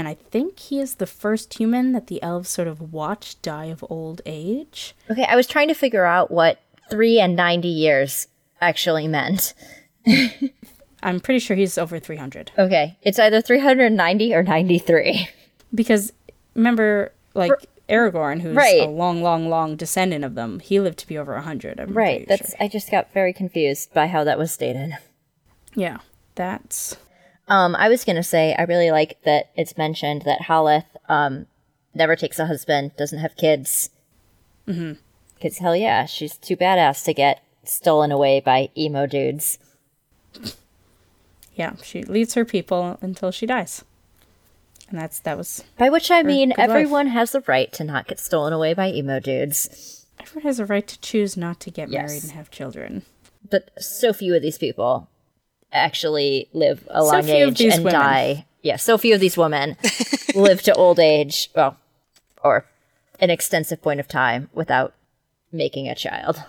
[0.00, 3.66] And I think he is the first human that the elves sort of watch die
[3.66, 4.94] of old age.
[5.10, 8.26] Okay, I was trying to figure out what three and 90 years
[8.62, 9.52] actually meant.
[11.02, 12.52] I'm pretty sure he's over 300.
[12.56, 15.28] Okay, it's either 390 or 93.
[15.74, 16.14] because
[16.54, 17.52] remember like
[17.90, 18.80] Aragorn, who's Right.
[18.80, 21.78] a long, long, long descendant of them, he lived to be over a hundred.
[21.78, 22.56] I'm Right, that's sure.
[22.58, 24.92] I just got very confused by how that was stated.
[25.74, 25.98] yeah.
[26.36, 26.96] That's
[27.50, 31.46] Um, I was gonna say I really like that it's mentioned that Haleth um
[31.92, 33.90] never takes a husband, doesn't have kids.
[34.68, 34.92] Mm-hmm.
[35.42, 39.58] Cause hell yeah, she's too badass to get stolen away by emo dudes.
[41.54, 41.74] yeah.
[41.82, 43.84] She leads her people until she dies,
[44.88, 45.64] and that's that was.
[45.76, 46.70] By which I mean good life.
[46.70, 50.06] everyone has the right to not get stolen away by emo dudes.
[50.20, 53.02] Everyone has a right to choose not to get married and have children.
[53.48, 55.08] but so few of these people
[55.72, 58.00] actually live a long age and women.
[58.00, 58.46] die.
[58.62, 59.76] Yeah, so few of these women
[60.34, 61.78] live to old age, well,
[62.42, 62.66] or
[63.18, 64.94] an extensive point of time without
[65.52, 66.42] making a child.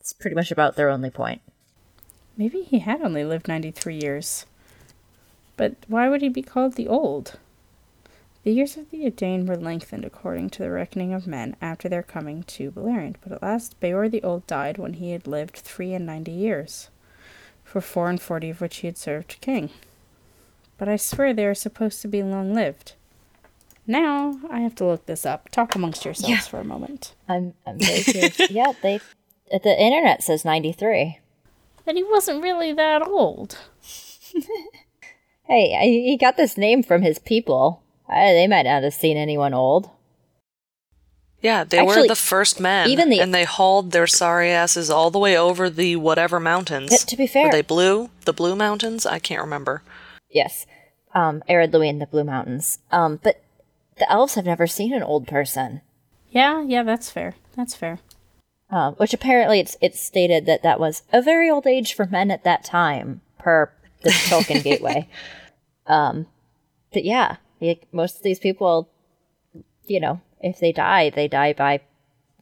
[0.00, 1.42] It's pretty much about their only point.
[2.36, 4.46] Maybe he had only lived 93 years.
[5.56, 7.38] But why would he be called the Old?
[8.44, 12.02] The years of the Edain were lengthened according to the reckoning of men after their
[12.02, 15.94] coming to Beleriand, but at last Beor the Old died when he had lived three
[15.94, 16.88] and ninety years,
[17.76, 19.68] for four and forty of which he had served king.
[20.78, 22.94] But I swear they are supposed to be long lived.
[23.86, 25.50] Now I have to look this up.
[25.50, 26.40] Talk amongst yourselves Yeah.
[26.40, 27.14] for a moment.
[27.28, 28.50] I'm, I'm very curious.
[28.50, 29.00] yeah, they,
[29.50, 31.18] the internet says 93.
[31.84, 33.58] Then he wasn't really that old.
[35.48, 37.80] Hey, he got this name from his people.
[38.08, 39.88] I, they might not have seen anyone old.
[41.46, 44.90] Yeah, they Actually, were the first men, even the- and they hauled their sorry asses
[44.90, 46.92] all the way over the whatever mountains.
[46.92, 48.10] Uh, to be fair- were they blue?
[48.24, 49.06] The blue mountains?
[49.06, 49.82] I can't remember.
[50.30, 50.66] Yes.
[51.14, 52.80] Um, Ered Luin in the Blue Mountains.
[52.90, 53.40] Um, but
[53.98, 55.80] the elves have never seen an old person.
[56.30, 57.36] Yeah, yeah, that's fair.
[57.56, 58.00] That's fair.
[58.68, 62.30] Um, which apparently it's it's stated that that was a very old age for men
[62.32, 63.70] at that time, per
[64.02, 65.08] the Tolkien Gateway.
[65.86, 66.26] Um,
[66.92, 68.88] but yeah, y- most of these people,
[69.86, 71.80] you know, if they die, they die by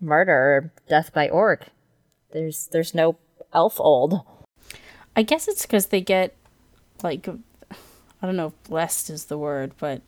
[0.01, 1.67] murder or death by orc.
[2.33, 3.17] There's there's no
[3.53, 4.23] elf old.
[5.17, 6.35] I guess it's because they get,
[7.03, 10.03] like, I don't know if blessed is the word, but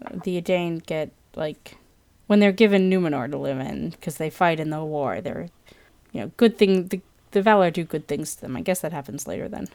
[0.00, 1.76] uh, the Edain get, like,
[2.26, 5.48] when they're given Numenor to live in, because they fight in the war, they're,
[6.12, 7.02] you know, good thing, the,
[7.32, 8.56] the Valar do good things to them.
[8.56, 9.68] I guess that happens later then.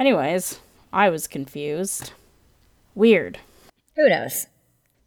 [0.00, 2.12] Anyways, I was confused.
[2.94, 3.40] Weird.
[3.96, 4.46] Who knows?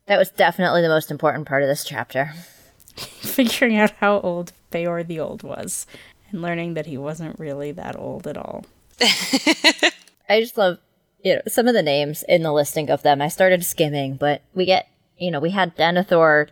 [0.08, 2.34] That was definitely the most important part of this chapter.
[2.96, 5.86] Figuring out how old Beor the Old was,
[6.30, 8.66] and learning that he wasn't really that old at all.
[9.02, 10.80] I just love
[11.24, 13.22] you know some of the names in the listing of them.
[13.22, 14.88] I started skimming, but we get
[15.18, 16.50] you know we had Denethor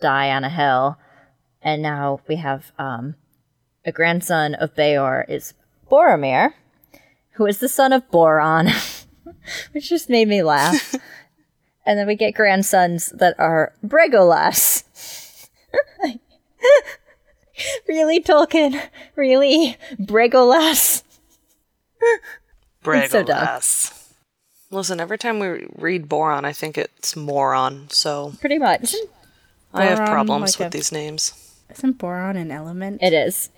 [0.00, 0.98] die on a hill,
[1.60, 3.16] and now we have um
[3.84, 5.54] a grandson of Beor is
[5.90, 6.54] Boromir,
[7.32, 8.68] who is the son of Boron,
[9.72, 10.94] which just made me laugh.
[11.86, 14.84] And then we get grandsons that are Bregolas.
[17.88, 18.80] really, Tolkien?
[19.16, 21.02] Really, Bregolas?
[22.84, 23.60] It's so dumb.
[24.70, 27.88] Listen, every time we read Boron, I think it's moron.
[27.90, 28.94] So Pretty much.
[29.74, 31.32] I have Boron, problems like with a- these names.
[31.70, 33.02] Isn't Boron an element?
[33.02, 33.50] It is.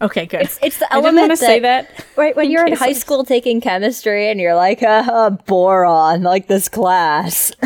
[0.00, 0.42] Okay, good.
[0.42, 2.04] It's, it's the I didn't element want to say that.
[2.16, 6.22] Right when in you're in high school taking chemistry and you're like, uh, uh, boron,
[6.22, 7.52] like this class.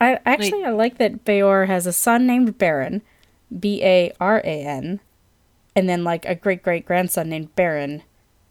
[0.00, 3.02] I actually I like that Beor has a son named Baron,
[3.56, 5.00] B A R A N,
[5.76, 8.02] and then like a great great grandson named Baran,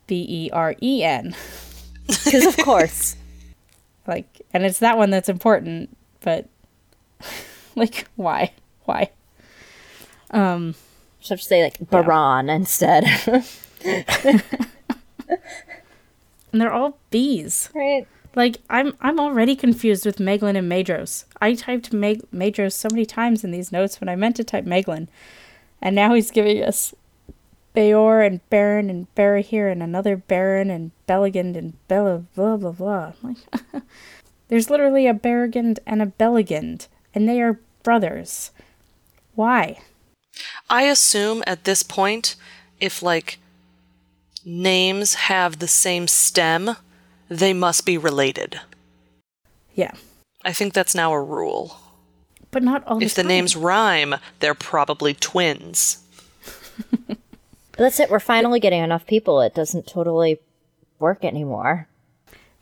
[0.06, 1.36] B E R E N.
[2.26, 3.16] Because of course.
[4.08, 6.50] Like, and it's that one that's important, but
[7.76, 8.52] like, why?
[8.86, 9.12] Why?
[10.32, 10.74] Um,
[11.22, 13.06] Should have to say like baron instead.
[13.84, 14.42] and
[16.54, 17.70] they're all bees.
[17.74, 18.08] right.
[18.36, 21.26] Like, I'm I'm already confused with Maeglin and Maedhros.
[21.42, 24.66] I typed Meg- Maedhros so many times in these notes when I meant to type
[24.66, 25.08] Maeglin,
[25.82, 26.94] and now he's giving us
[27.74, 33.14] Beor and Baran and Barahir and another Beren and Belegund and Bella blah blah blah.
[33.24, 33.36] I'm
[33.74, 33.84] Like,
[34.48, 38.52] there's literally a Baragund and a Belegund, and they are brothers.
[39.34, 39.80] Why?
[40.70, 42.36] I assume at this point,
[42.80, 43.40] if like
[44.46, 46.76] names have the same stem,
[47.28, 48.60] they must be related.
[49.76, 49.92] Yeah,
[50.44, 51.78] I think that's now a rule.
[52.52, 53.28] but not all If the time.
[53.30, 56.00] names rhyme, they're probably twins.
[57.72, 58.10] But that's it.
[58.10, 59.40] We're finally getting enough people.
[59.40, 60.40] It doesn't totally
[61.00, 61.88] work anymore.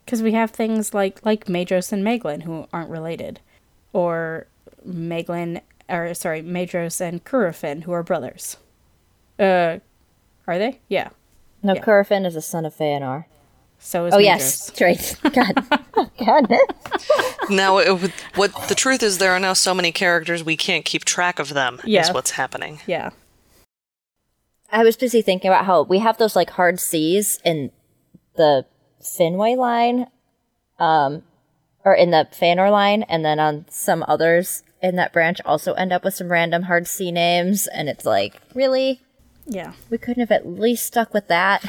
[0.06, 3.40] Because we have things like like Maedhros and Maeglin who aren't related,
[3.94, 4.46] or
[4.88, 8.58] Maeglin or sorry Maedhros and Curufin who are brothers.
[9.40, 9.78] Uh,
[10.48, 10.80] are they?
[10.88, 11.10] Yeah.
[11.64, 11.82] No, Yeah.
[11.84, 13.26] Curufin is a son of Feanor.
[13.80, 14.24] So is Oh Maedhros.
[14.24, 15.18] yes, straight.
[15.34, 15.54] God,
[16.26, 16.58] God.
[17.50, 21.06] Now, it, what the truth is, there are now so many characters we can't keep
[21.06, 21.80] track of them.
[21.84, 22.02] Yeah.
[22.02, 22.80] Is what's happening.
[22.88, 23.12] Yeah.
[24.72, 27.72] I was busy thinking about how we have those like hard C's in
[28.36, 28.66] the
[29.02, 30.08] Finwe line,
[30.80, 31.24] um,
[31.86, 35.92] or in the Feanor line, and then on some others in that branch also end
[35.92, 39.02] up with some random hard C names, and it's like, really,
[39.46, 39.74] Yeah.
[39.90, 41.64] we couldn't have at least stuck with that.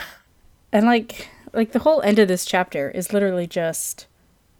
[0.72, 4.06] And like like the whole end of this chapter is literally just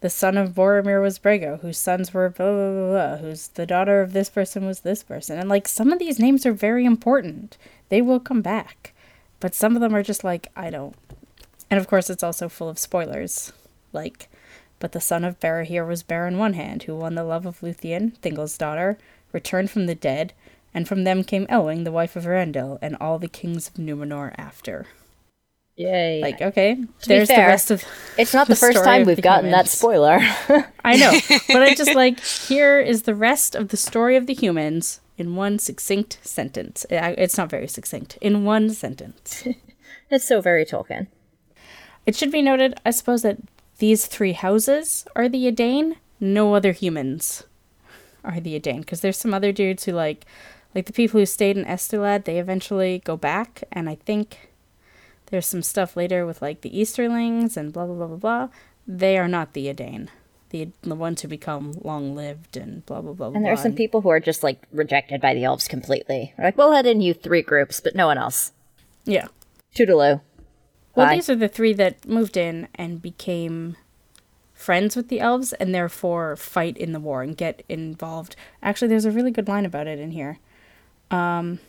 [0.01, 3.67] the son of Boromir was Bregor, whose sons were blah, blah, blah, blah, whose the
[3.67, 5.39] daughter of this person was this person.
[5.39, 7.59] And like some of these names are very important.
[7.89, 8.95] They will come back.
[9.41, 10.95] But some of them are just like, I don't.
[11.71, 13.53] And of course, it's also full of spoilers.
[13.93, 14.29] Like,
[14.79, 18.17] but the son of Barahir was Beren One Hand, who won the love of Luthien,
[18.19, 18.99] Thingol's daughter,
[19.33, 20.33] returned from the dead,
[20.73, 24.35] and from them came Elwing, the wife of Earendil, and all the kings of Numenor
[24.37, 24.87] after.
[25.79, 26.21] Yay.
[26.21, 27.85] Like, okay, to there's the rest of.
[28.17, 30.19] it's not the, first time we've the gotten that spoiler.
[30.85, 31.17] I know,
[31.47, 35.37] but I just like here is the rest of the story of the humans in
[35.37, 36.85] one succinct sentence.
[36.91, 38.19] It's not very succinct.
[38.21, 39.47] In one sentence.
[40.11, 41.07] it's so very Tolkien.
[42.07, 43.39] It should be noted, I suppose, that
[43.79, 45.97] these three houses are the Edain.
[46.21, 47.45] No other humans
[48.25, 50.27] are the Edain, because there's some other dudes who like,
[50.75, 52.25] like the people who stayed in Estolad.
[52.25, 54.51] They eventually go back, and I think
[55.27, 58.49] there's some stuff later with like the Easterlings and blah blah blah blah blah.
[58.87, 60.09] They are not the Edain.
[60.51, 63.37] The, the ones who become long lived and blah blah blah blah.
[63.37, 66.33] And there are some people who are just like rejected by the elves completely.
[66.39, 68.53] Like, we'll let in you three groups, but no one else.
[69.05, 69.29] Yeah.
[69.75, 70.23] Toodaloo.
[70.99, 71.15] Well, Bye.
[71.15, 73.77] these are the three that moved in and became
[74.53, 78.35] friends with the elves and therefore fight in the war and get involved.
[78.65, 80.39] Actually, there's a really good line about it in here.
[81.13, 81.61] Um,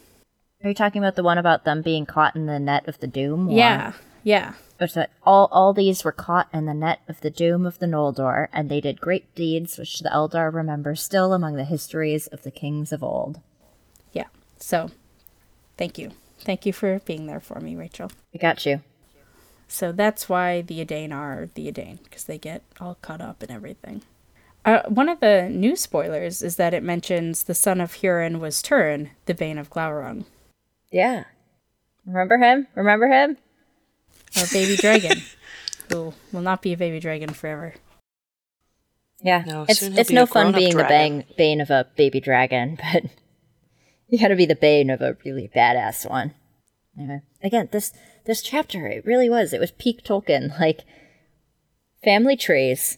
[0.64, 3.06] are you talking about the one about them being caught in the net of the
[3.08, 3.50] doom?
[3.50, 3.94] or- Yeah.
[4.24, 4.54] Yeah.
[4.80, 7.86] Which that all all these were caught in the net of the doom of the
[7.86, 12.42] Noldor, and they did great deeds which the Eldar remember still among the histories of
[12.42, 13.42] the kings of old.
[14.12, 14.28] Yeah.
[14.58, 14.90] So,
[15.78, 16.12] thank you.
[16.40, 18.10] Thank you for being there for me, Rachel.
[18.34, 18.82] I got you.
[19.72, 23.52] So that's why the Edain are the Edain, because they get all caught up in
[23.52, 24.02] everything.
[24.66, 28.62] Uh, one of the new spoilers is that it mentions the son of Hurin was
[28.62, 30.26] Turin, the Bane of Glaurung,
[30.92, 31.26] Yeah.
[32.06, 32.68] Remember him?
[32.76, 33.38] Remember him?
[34.38, 35.22] or baby dragon,
[35.90, 37.74] who will not be a baby dragon forever.
[39.22, 39.44] Yeah.
[39.46, 41.20] No, it's it's no fun grown-up being the dragon.
[41.20, 43.04] bane, bane of a baby dragon, but
[44.08, 46.34] you gotta be the bane of a really badass one.
[46.98, 47.94] Anyway, again, this
[48.26, 49.54] this chapter, it really was.
[49.54, 50.54] It was peak Tolkien.
[50.60, 50.82] Like
[52.04, 52.98] family trees,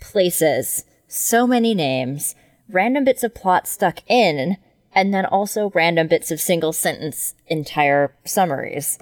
[0.00, 2.34] places, so many names,
[2.68, 4.56] random bits of plot stuck in,
[4.92, 8.98] and then also random bits of single sentence entire summaries.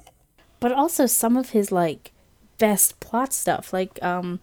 [0.60, 2.10] but also some of his like
[2.58, 4.40] best plot stuff like um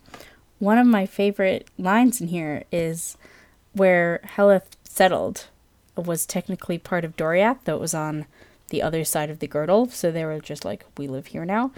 [0.59, 3.17] one of my favorite lines in here is
[3.73, 5.47] where Heleth settled
[5.95, 8.25] was technically part of Doriath though it was on
[8.71, 9.87] the other side of the girdle.
[9.89, 11.71] So they were just like we live here now.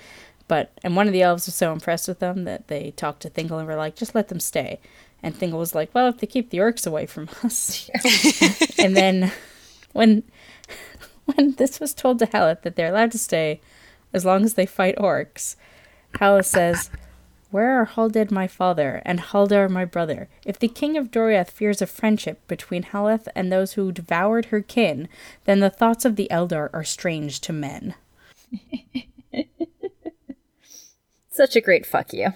[0.47, 3.29] But and one of the elves was so impressed with them that they talked to
[3.29, 4.79] Thingol and were like just let them stay.
[5.21, 7.89] And Thingol was like well if they keep the orcs away from us
[8.79, 9.31] and then
[9.91, 10.23] when
[11.25, 13.61] when this was told to Haleth that they're allowed to stay
[14.13, 15.55] as long as they fight orcs,
[16.15, 16.89] Haleth says,
[17.53, 20.27] Where are Haldad my father and Haldar my brother?
[20.43, 24.59] If the king of Doriath fears a friendship between Haleth and those who devoured her
[24.59, 25.07] kin,
[25.45, 27.93] then the thoughts of the Eldar are strange to men.
[31.29, 32.33] Such a great fuck you.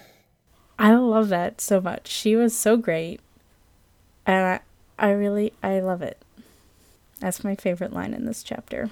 [0.78, 2.06] I love that so much.
[2.06, 3.18] She was so great.
[4.24, 4.60] And I,
[5.04, 6.22] I really, I love it.
[7.18, 8.90] That's my favorite line in this chapter.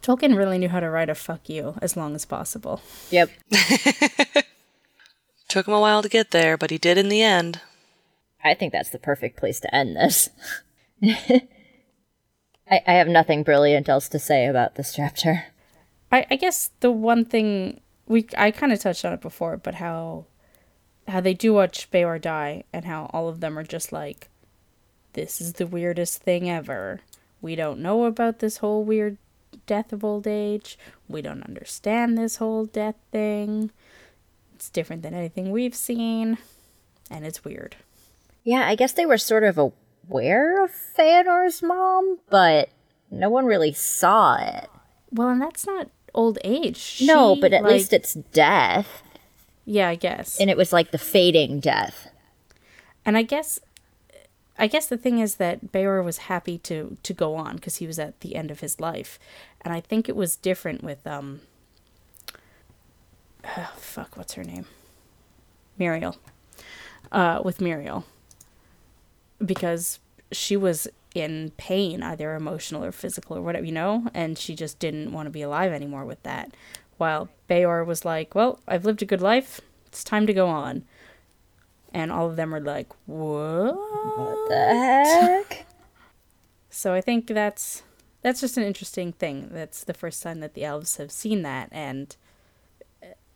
[0.00, 2.80] Tolkien really knew how to write a fuck you as long as possible.
[3.10, 3.30] Yep.
[5.48, 7.60] Took him a while to get there, but he did in the end.
[8.42, 10.30] I think that's the perfect place to end this.
[11.02, 11.40] I,
[12.70, 15.44] I have nothing brilliant else to say about this chapter.
[16.10, 19.76] I, I guess the one thing we I kind of touched on it before, but
[19.76, 20.26] how
[21.08, 24.28] how they do watch Beor die and how all of them are just like,
[25.14, 27.00] this is the weirdest thing ever.
[27.40, 29.18] We don't know about this whole weird
[29.66, 30.78] death of old age.
[31.08, 33.70] We don't understand this whole death thing.
[34.54, 36.38] It's different than anything we've seen,
[37.10, 37.76] and it's weird.
[38.44, 42.68] Yeah, I guess they were sort of aware of Feanor's mom, but
[43.10, 44.68] no one really saw it.
[45.10, 47.00] Well, and that's not old age.
[47.04, 49.02] no, but at like- least it's death,
[49.64, 50.40] yeah, I guess.
[50.40, 52.08] and it was like the fading death.
[53.04, 53.58] And I guess
[54.62, 57.86] I guess the thing is that Beor was happy to to go on because he
[57.88, 59.18] was at the end of his life.
[59.62, 61.40] And I think it was different with um
[63.44, 64.66] oh, fuck, what's her name?
[65.76, 66.16] Muriel.
[67.10, 68.04] Uh with Muriel.
[69.44, 69.98] Because
[70.30, 74.78] she was in pain, either emotional or physical or whatever, you know, and she just
[74.78, 76.54] didn't want to be alive anymore with that.
[76.98, 80.84] While Beor was like, Well, I've lived a good life, it's time to go on
[81.92, 85.66] and all of them are like, "What?" What the heck?
[86.74, 87.82] So I think that's
[88.22, 89.50] that's just an interesting thing.
[89.52, 92.16] That's the first time that the elves have seen that, and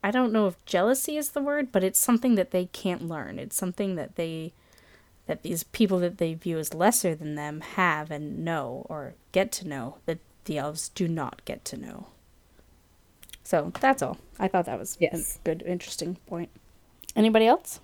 [0.02, 3.38] I don't know if jealousy is the word, but it's something that they can't learn.
[3.38, 4.54] It's something that they
[5.26, 9.52] that these people that they view as lesser than them have and know or get
[9.52, 12.06] to know that the elves do not get to know.
[13.44, 14.16] So that's all.
[14.38, 15.36] I thought that was Yes.
[15.36, 16.48] a good, interesting point.
[17.14, 17.80] Anybody else?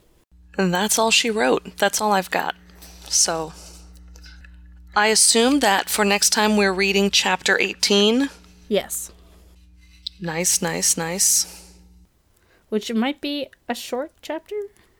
[0.58, 1.76] And that's all she wrote.
[1.76, 2.54] That's all I've got.
[3.08, 3.52] So
[4.94, 8.28] I assume that for next time we're reading chapter 18.
[8.68, 9.10] Yes.
[10.20, 11.74] Nice, nice, nice.
[12.68, 14.54] Which might be a short chapter,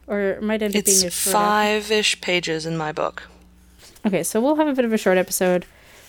[0.07, 1.13] or it might end up being a short.
[1.13, 3.25] five ish pages in my book.
[4.05, 5.65] Okay, so we'll have a bit of a short episode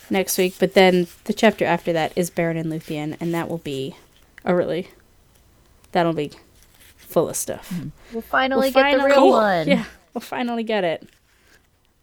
[0.10, 3.60] next week, but then the chapter after that is Beren and Luthien, and that will
[3.60, 3.96] be
[4.44, 4.90] a really
[5.92, 6.32] that'll be
[7.14, 7.74] full of stuff.
[8.12, 9.68] We'll finally We'll get the finally- real one.
[9.68, 11.08] Yeah, we'll finally get it.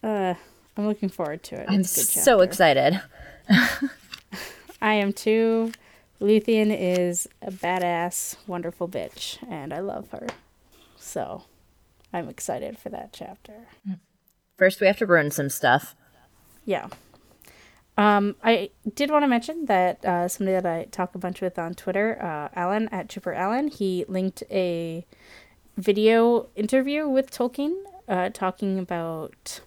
[0.02, 0.34] Uh,
[0.76, 1.66] I'm looking forward to it.
[1.68, 3.00] I'm It's a good so excited.
[4.80, 5.72] I am too.
[6.20, 10.26] Luthien is a badass, wonderful bitch, and I love her.
[10.96, 11.44] So,
[12.12, 13.66] I'm excited for that chapter.
[14.58, 15.94] First, we have to ruin some stuff.
[16.66, 16.88] Yeah.
[18.00, 21.58] Um, I did want to mention that uh, somebody that I talk a bunch with
[21.58, 25.04] on Twitter, uh, Alan at Chipper Allen, he linked a
[25.76, 27.74] video interview with Tolkien
[28.08, 29.60] uh, talking about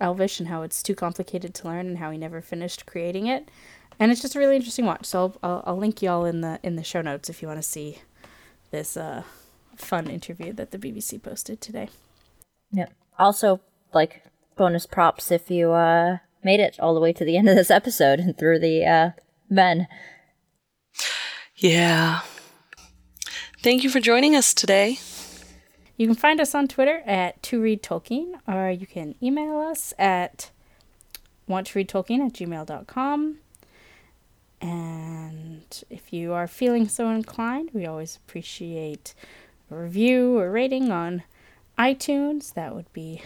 [0.00, 3.50] Elvish and how it's too complicated to learn and how he never finished creating it.
[3.98, 5.04] And it's just a really interesting watch.
[5.04, 7.48] So I'll, I'll, I'll link you all in the in the show notes if you
[7.48, 7.98] want to see
[8.70, 9.24] this uh,
[9.74, 11.88] fun interview that the BBC posted today.
[12.70, 12.92] Yep.
[13.18, 13.60] Also,
[13.92, 14.22] like
[14.54, 17.70] bonus props if you uh made it all the way to the end of this
[17.70, 19.10] episode and through the uh
[19.48, 19.86] men.
[21.56, 22.20] Yeah.
[23.62, 24.98] Thank you for joining us today.
[25.96, 29.94] You can find us on Twitter at to read Tolkien, or you can email us
[29.98, 30.50] at
[31.46, 33.38] want to read Tolkien at gmail.com.
[34.60, 39.14] And if you are feeling so inclined, we always appreciate
[39.70, 41.22] a review or rating on
[41.78, 42.54] iTunes.
[42.54, 43.22] That would be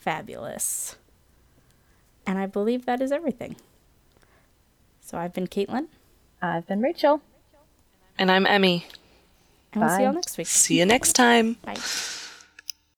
[0.00, 0.96] fabulous.
[2.26, 3.56] And I believe that is everything.
[5.00, 5.88] So I've been Caitlin,
[6.40, 7.20] I've been Rachel.
[8.18, 8.86] And I'm Emmy.
[9.72, 10.16] and we'll see you all Bye.
[10.16, 10.46] next week.
[10.46, 11.54] See you next time.
[11.64, 11.76] Bye.